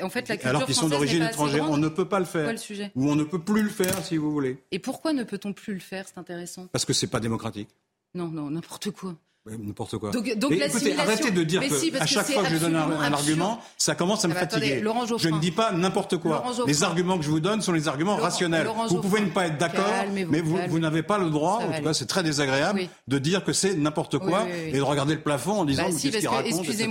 [0.02, 2.50] en fait, la Alors qu'ils sont d'origine étrangère, on ne peut pas le faire.
[2.50, 2.90] Le sujet?
[2.94, 4.58] Ou on ne peut plus le faire, si vous voulez.
[4.70, 6.06] Et pourquoi ne peut-on plus le faire?
[6.06, 6.66] C'est intéressant.
[6.72, 7.68] Parce que c'est pas démocratique.
[8.14, 9.16] Non, non, n'importe quoi.
[9.46, 10.10] N'importe quoi.
[10.10, 13.60] Donc, donc écoutez, arrêtez de dire qu'à à chaque fois que je donne un, argument,
[13.76, 14.82] ça commence à me ah bah fatiguer.
[15.18, 16.42] je ne dis pas n'importe quoi.
[16.66, 18.66] Les arguments que je vous donne sont les arguments rationnels.
[18.88, 21.82] vous pouvez ne pas être d'accord, mais vous, vous n'avez pas le droit, en tout
[21.82, 25.60] cas c'est très désagréable, de dire que c'est n'importe quoi et de regarder le plafond
[25.60, 26.88] en disant bah qu'est-ce qu'il raconte, etc.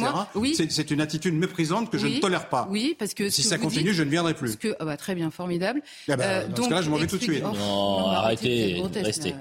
[0.70, 2.68] C'est une attitude méprisante que je ne tolère pas.
[2.70, 4.58] Oui, parce que si ça continue, je ne viendrai plus.
[4.80, 5.82] Ah bah, très bien, formidable.
[6.08, 7.44] Ah euh, dans ce cas-là, je m'en vais tout de suite.
[7.44, 9.34] Non, arrêtez, restez.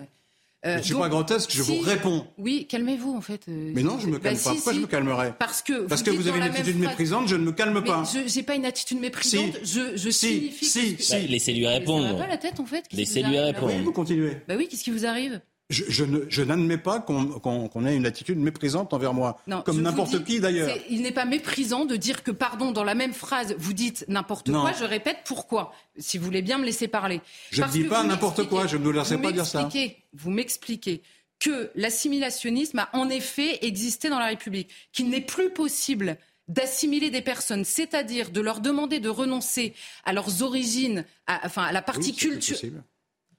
[0.65, 2.25] Euh, je ne suis pas grotesque, je vous réponds.
[2.39, 3.43] Oui, calmez-vous en fait.
[3.49, 4.55] Euh, mais non, je me calme bah, pas.
[4.55, 7.45] Pourquoi je me calmerais Parce que parce que vous avez une attitude méprisante, je ne
[7.45, 8.05] me calme pas.
[8.05, 9.59] Je n'ai pas une attitude méprisante.
[9.65, 10.65] Je, je si, signifie.
[10.65, 11.13] Si, si.
[11.13, 12.07] Bah, laissez-lui répondre.
[12.07, 12.85] Ça va pas la tête en fait.
[12.93, 13.73] Laissez-lui répondre.
[13.77, 14.37] Oui, vous continuez.
[14.47, 15.41] Bah oui, qu'est-ce qui vous arrive
[15.73, 20.77] je, n'admets pas qu'on ait une attitude méprisante envers moi, comme n'importe qui d'ailleurs.
[20.89, 24.51] Il n'est pas méprisant de dire que, pardon, dans la même phrase, vous dites n'importe
[24.51, 24.73] quoi.
[24.79, 27.21] Je répète pourquoi, si vous voulez bien me laisser parler.
[27.51, 29.69] Je ne dis pas n'importe quoi, je ne vous laisserai pas dire ça.
[30.15, 31.03] Vous m'expliquez
[31.41, 36.17] que l'assimilationnisme a en effet existé dans la République, qu'il n'est plus possible
[36.49, 41.73] d'assimiler des personnes, c'est-à-dire de leur demander de renoncer à leurs origines, à, enfin à
[41.73, 42.83] la partie culturelle.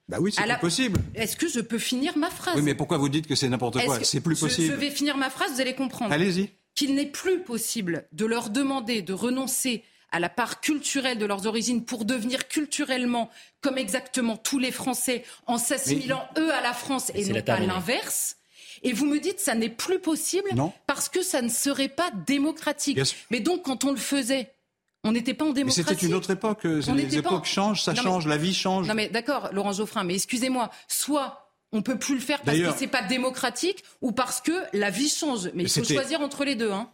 [0.08, 1.00] Bah oui, c'est possible.
[1.14, 2.56] Est-ce que je peux finir ma phrase?
[2.56, 4.02] Oui, mais pourquoi vous dites que c'est n'importe quoi?
[4.02, 4.72] C'est plus possible.
[4.72, 6.12] Je, vais finir ma phrase, vous allez comprendre.
[6.12, 6.50] Allez-y.
[6.74, 11.46] Qu'il n'est plus possible de leur demander de renoncer à la part culturelle de leurs
[11.46, 13.30] origines pour devenir culturellement
[13.60, 18.36] comme exactement tous les Français en s'assimilant eux à la France et non pas l'inverse.
[18.82, 20.50] Et vous me dites ça n'est plus possible
[20.86, 23.00] parce que ça ne serait pas démocratique.
[23.30, 24.53] Mais donc quand on le faisait,
[25.04, 25.84] on n'était pas en démocratie.
[25.86, 26.64] Mais c'était une autre époque.
[26.64, 28.88] les époques changent, ça change, la vie change.
[28.88, 31.44] Non mais d'accord, Laurent Geoffrin, mais excusez-moi, soit
[31.74, 35.08] on peut plus le faire parce que c'est pas démocratique ou parce que la vie
[35.08, 35.50] change.
[35.54, 36.70] Mais il faut choisir entre les deux.
[36.70, 36.88] Hein.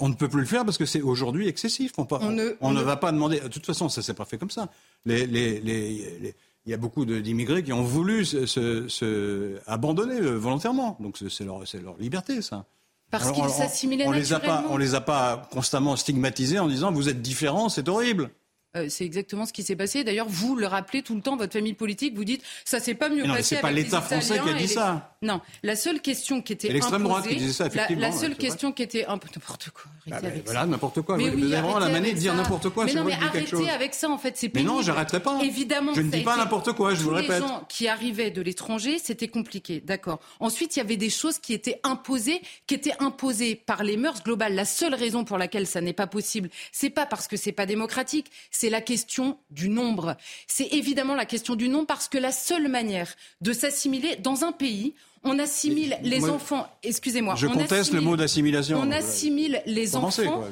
[0.00, 1.92] On ne peut plus le faire parce que c'est aujourd'hui excessif.
[1.96, 3.40] On, ne, va pas demander.
[3.40, 4.68] De toute façon, ça s'est pas fait comme ça.
[5.06, 6.34] il
[6.66, 10.98] y a beaucoup d'immigrés qui ont voulu se, abandonner euh, volontairement.
[11.00, 12.66] Donc c'est leur, leur liberté, ça.
[13.10, 16.92] Parce qu'ils s'assimilaient on, les a pas, on les a pas constamment stigmatisés en disant
[16.92, 18.30] vous êtes différents, c'est horrible.
[18.76, 20.04] Euh, c'est exactement ce qui s'est passé.
[20.04, 23.08] D'ailleurs, vous le rappelez tout le temps, votre famille politique, vous dites ça s'est pas
[23.08, 23.56] mieux non, passé.
[23.56, 25.16] C'est pas l'État français qui a dit ça.
[25.20, 27.66] Non, la seule question qui était l'extrême droite qui disait ça.
[27.66, 29.90] Effectivement, la, seule question qui était un peu n'importe quoi.
[30.06, 31.16] Bah, bah, voilà, n'importe quoi.
[31.16, 32.84] Mais vous avez vraiment la manie de dire n'importe quoi.
[32.84, 34.08] Mais non, mais arrêtez avec ça.
[34.08, 35.40] En fait, c'est Mais non, j'arrêterai pas.
[35.42, 36.94] Évidemment, je ne dis pas n'importe quoi.
[36.94, 37.42] Je vous le répète.
[37.42, 39.80] Les gens qui arrivaient de l'étranger, c'était compliqué.
[39.80, 40.20] D'accord.
[40.38, 44.22] Ensuite, il y avait des choses qui étaient imposées, qui étaient imposées par les mœurs
[44.22, 44.54] globales.
[44.54, 47.66] La seule raison pour laquelle ça n'est pas possible, c'est pas parce que c'est pas
[47.66, 50.16] démocratique, c'est la question du nombre.
[50.46, 54.52] C'est évidemment la question du nombre parce que la seule manière de s'assimiler dans un
[54.52, 54.94] pays,
[55.28, 56.66] on assimile les enfants.
[56.82, 57.34] Excusez-moi.
[57.36, 58.80] Je conteste le mot d'assimilation.
[58.80, 60.44] On assimile les enfants.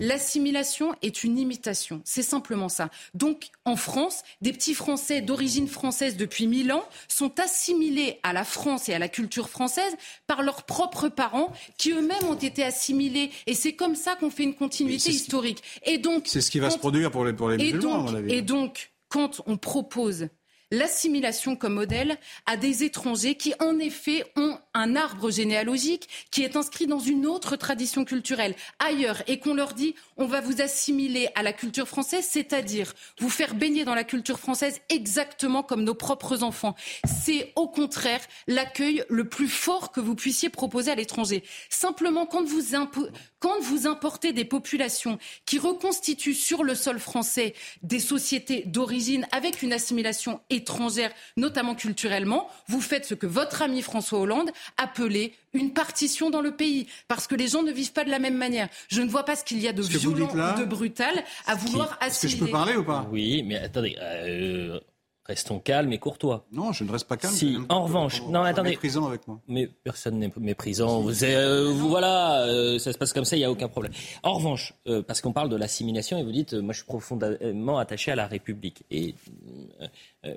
[0.00, 2.02] L'assimilation est une imitation.
[2.04, 2.90] C'est simplement ça.
[3.14, 8.44] Donc, en France, des petits Français d'origine française depuis mille ans sont assimilés à la
[8.44, 9.92] France et à la culture française
[10.26, 13.30] par leurs propres parents, qui eux-mêmes ont été assimilés.
[13.46, 15.62] Et c'est comme ça qu'on fait une continuité historique.
[15.84, 18.14] Et donc, c'est ce qui va se produire pour les pour les musulmans, à mon
[18.14, 18.32] avis.
[18.34, 20.28] Et donc, quand on propose
[20.70, 22.16] l'assimilation comme modèle
[22.46, 27.26] à des étrangers qui, en effet, ont un arbre généalogique qui est inscrit dans une
[27.26, 31.88] autre tradition culturelle ailleurs et qu'on leur dit on va vous assimiler à la culture
[31.88, 36.74] française, c'est-à-dire vous faire baigner dans la culture française exactement comme nos propres enfants.
[37.04, 41.42] C'est au contraire l'accueil le plus fort que vous puissiez proposer à l'étranger.
[41.68, 49.26] Simplement, quand vous, importez des populations qui reconstituent sur le sol français des sociétés d'origine
[49.32, 55.32] avec une assimilation étrangère, notamment culturellement, vous faites ce que votre ami François Hollande appelait
[55.52, 58.36] une partition dans le pays, parce que les gens ne vivent pas de la même
[58.36, 58.68] manière.
[58.88, 61.98] Je ne vois pas ce qu'il y a de violent ou de brutal à vouloir
[62.00, 62.06] assimiler.
[62.06, 63.96] Est-ce que je peux parler ou pas Oui, mais attendez.
[64.00, 64.78] Euh,
[65.24, 66.46] restons calmes et courtois.
[66.52, 67.34] Non, je ne reste pas calme.
[67.34, 68.70] Si, en revanche, non, attendez.
[68.70, 69.40] Méprisant avec moi.
[69.48, 71.00] Mais personne n'est méprisant.
[71.00, 73.92] Vous, euh, vous voilà, euh, ça se passe comme ça, il n'y a aucun problème.
[74.22, 74.74] En revanche,
[75.06, 78.26] parce qu'on parle de l'assimilation et vous dites, moi, je suis profondément attaché à la
[78.26, 78.84] République.
[78.90, 79.14] Et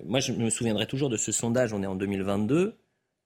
[0.05, 1.73] moi, je me souviendrai toujours de ce sondage.
[1.73, 2.75] On est en 2022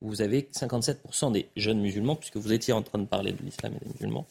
[0.02, 3.74] vous avez 57% des jeunes musulmans, puisque vous étiez en train de parler de l'islam
[3.76, 4.26] et des musulmans,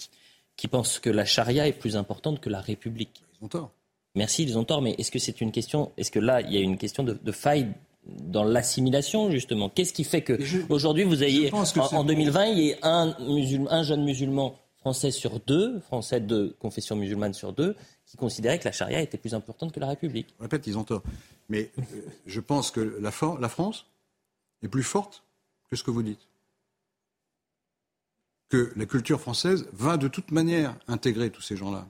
[0.57, 3.23] qui pensent que la charia est plus importante que la République.
[3.41, 3.71] Ils ont tort.
[4.15, 6.57] Merci, ils ont tort, mais est-ce que c'est une question, est-ce que là, il y
[6.57, 7.69] a une question de, faille
[8.07, 9.69] dans l'assimilation, justement?
[9.69, 10.39] Qu'est-ce qui fait que
[10.71, 13.15] aujourd'hui, vous ayez, en, 2020, il y ait un,
[13.69, 18.65] un jeune musulman français sur deux, français de confession musulmane sur deux, qui considérait que
[18.65, 20.29] la charia était plus importante que la République?
[20.39, 21.03] Je répète, ils ont tort.
[21.49, 21.83] Mais euh,
[22.25, 23.11] je pense que la,
[23.41, 23.87] la France
[24.63, 25.26] est plus forte
[25.71, 26.21] que ce que vous dites.
[28.49, 31.87] Que la culture française va de toute manière intégrer tous ces gens-là.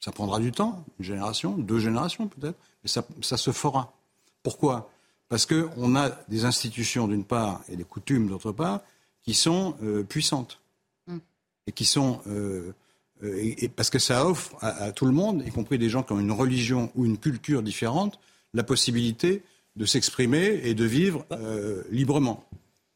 [0.00, 3.94] Ça prendra du temps, une génération, deux générations peut-être, mais ça, se fera.
[4.42, 4.90] Pourquoi?
[5.28, 8.80] Parce qu'on a des institutions d'une part et des coutumes d'autre part
[9.22, 10.60] qui sont euh, puissantes.
[11.06, 11.18] Mm.
[11.68, 12.20] Et qui sont.
[12.26, 12.72] Euh,
[13.22, 16.12] euh, et, parce que ça offre à, tout le monde, y compris des gens qui
[16.12, 18.18] ont une religion ou une culture différente,
[18.52, 19.44] la possibilité
[19.76, 21.24] de s'exprimer et de vivre
[21.90, 22.44] librement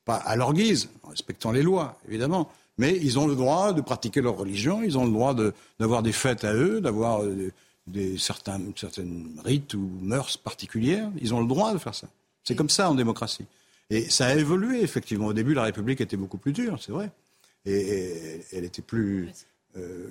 [0.06, 2.48] pas à leur guise, en respectant les lois, évidemment.
[2.78, 5.34] Mais ils ont le droit de pratiquer leur religion, ils ont le droit
[5.78, 7.50] d'avoir des fêtes à eux, d'avoir euh,
[7.86, 11.10] des, certains, certaines rites ou mœurs particulières.
[11.20, 12.06] Ils ont le droit de faire ça.
[12.44, 13.44] C'est comme ça en démocratie.
[13.90, 15.26] Et ça a évolué, effectivement.
[15.26, 17.10] Au début, la République était beaucoup plus dure, c'est vrai.
[17.64, 19.30] Et, elle était plus
[19.76, 20.08] euh,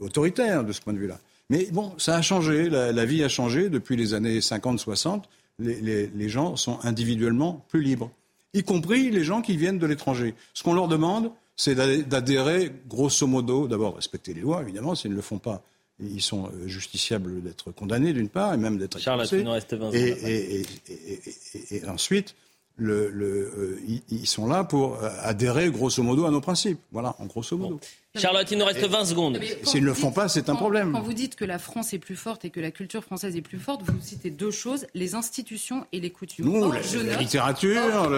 [0.00, 1.18] autoritaire de ce point de vue-là.
[1.48, 5.22] Mais bon, ça a changé, la, vie a changé depuis les années 50-60.
[5.58, 8.10] les gens sont individuellement plus libres
[8.54, 10.34] y compris les gens qui viennent de l'étranger.
[10.54, 15.16] Ce qu'on leur demande, c'est d'adhérer, grosso modo, d'abord respecter les lois, évidemment, s'ils ne
[15.16, 15.62] le font pas.
[16.00, 19.26] Ils sont euh, justiciables d'être condamnés, d'une part, et même d'être Charles,
[19.92, 20.62] et,
[21.70, 22.34] et, ensuite,
[22.82, 23.78] le, euh,
[24.10, 26.78] ils sont là pour euh, adhérer, grosso modo, à nos principes.
[26.90, 27.80] Voilà, en grosso modo.
[28.14, 29.40] Charlotte, il nous reste 20 secondes.
[29.62, 30.92] S'ils ne le font pas, c'est un problème.
[30.92, 33.42] Quand vous dites que la France est plus forte et que la culture française est
[33.42, 36.44] plus forte, vous citez deux choses, les institutions et les coutumes.
[36.44, 38.08] Nous, la, littérature,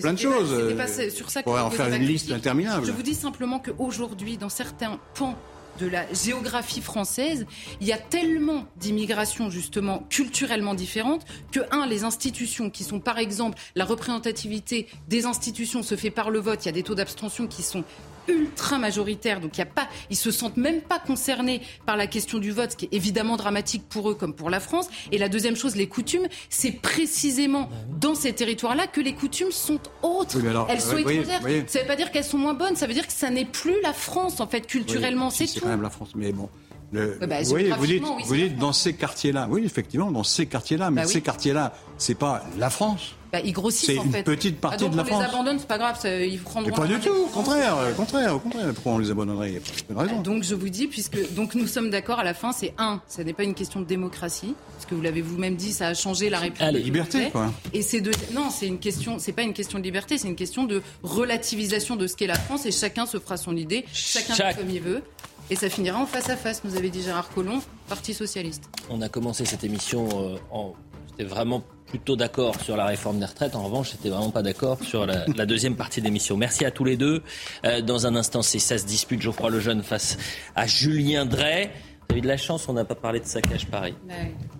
[0.00, 0.76] plein de choses.
[0.76, 2.86] Pas, sur ça on pourrait en faire une liste interminable.
[2.86, 5.36] Je vous dis simplement qu'aujourd'hui, dans certains pans
[5.78, 7.46] de la géographie française,
[7.80, 13.18] il y a tellement d'immigration justement culturellement différentes que, un, les institutions qui sont par
[13.18, 16.94] exemple, la représentativité des institutions se fait par le vote, il y a des taux
[16.94, 17.84] d'abstention qui sont
[18.28, 22.06] ultra majoritaire, donc il y a pas, ils se sentent même pas concernés par la
[22.06, 24.88] question du vote, ce qui est évidemment dramatique pour eux comme pour la France.
[25.10, 27.68] Et la deuxième chose, les coutumes, c'est précisément
[28.00, 30.38] dans ces territoires-là que les coutumes sont autres.
[30.68, 31.42] elles sont étrangères.
[31.66, 33.44] Ça ne veut pas dire qu'elles sont moins bonnes, ça veut dire que ça n'est
[33.44, 35.52] plus la France en fait culturellement, c'est tout.
[35.54, 36.48] C'est quand même la France, mais bon.
[36.92, 39.48] Bah, vous, voyez, vous dites, vous dites dans ces quartiers-là.
[39.50, 40.90] Oui, effectivement, dans ces quartiers-là.
[40.90, 43.14] Mais bah ces quartiers-là, c'est pas la France.
[43.32, 44.10] Bah, ils grossissent en fait.
[44.10, 45.18] C'est une petite ah, partie de la France.
[45.18, 46.70] On les abandonne, c'est pas grave, ils prendront.
[46.70, 48.74] pas du tout, au contraire, au contraire, au contraire.
[48.74, 49.54] Pourquoi on les abandonnerait
[49.88, 50.20] Il raison.
[50.20, 53.22] Donc je vous dis, puisque donc nous sommes d'accord à la fin, c'est un, ce
[53.22, 56.28] n'est pas une question de démocratie, parce que vous l'avez vous-même dit, ça a changé
[56.28, 56.62] la République.
[56.68, 57.50] Ah, la liberté, quoi.
[57.72, 60.36] Et c'est de, non, c'est une question, c'est pas une question de liberté, c'est une
[60.36, 64.34] question de relativisation de ce qu'est la France, et chacun se fera son idée, chacun
[64.34, 64.58] Chaque...
[64.58, 65.02] comme il veut.
[65.50, 68.64] Et ça finira en face à face, nous avait dit Gérard Collomb, Parti Socialiste.
[68.88, 70.74] On a commencé cette émission euh, en.
[71.10, 73.54] C'était vraiment plutôt d'accord sur la réforme des retraites.
[73.54, 76.38] En revanche, j'étais vraiment pas d'accord sur la, deuxième partie de l'émission.
[76.38, 77.22] Merci à tous les deux.
[77.66, 80.16] Euh, dans un instant, c'est ça se dispute Geoffroy Lejeune face
[80.56, 81.70] à Julien Drey.
[82.08, 83.94] Vous avez de la chance, on n'a pas parlé de saccage Paris.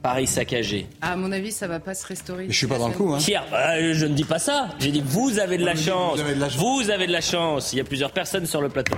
[0.02, 0.86] Paris saccagé.
[1.00, 2.46] À mon avis, ça va pas se restaurer.
[2.48, 3.14] je suis pas dans le coup.
[3.14, 3.18] Hein.
[3.18, 4.68] Pierre, bah, je ne dis pas ça.
[4.78, 6.16] J'ai dit vous avez de la chance.
[6.16, 6.60] Vous avez de la chance.
[6.60, 7.72] Vous avez de la chance.
[7.72, 8.96] Il y a plusieurs personnes sur le plateau.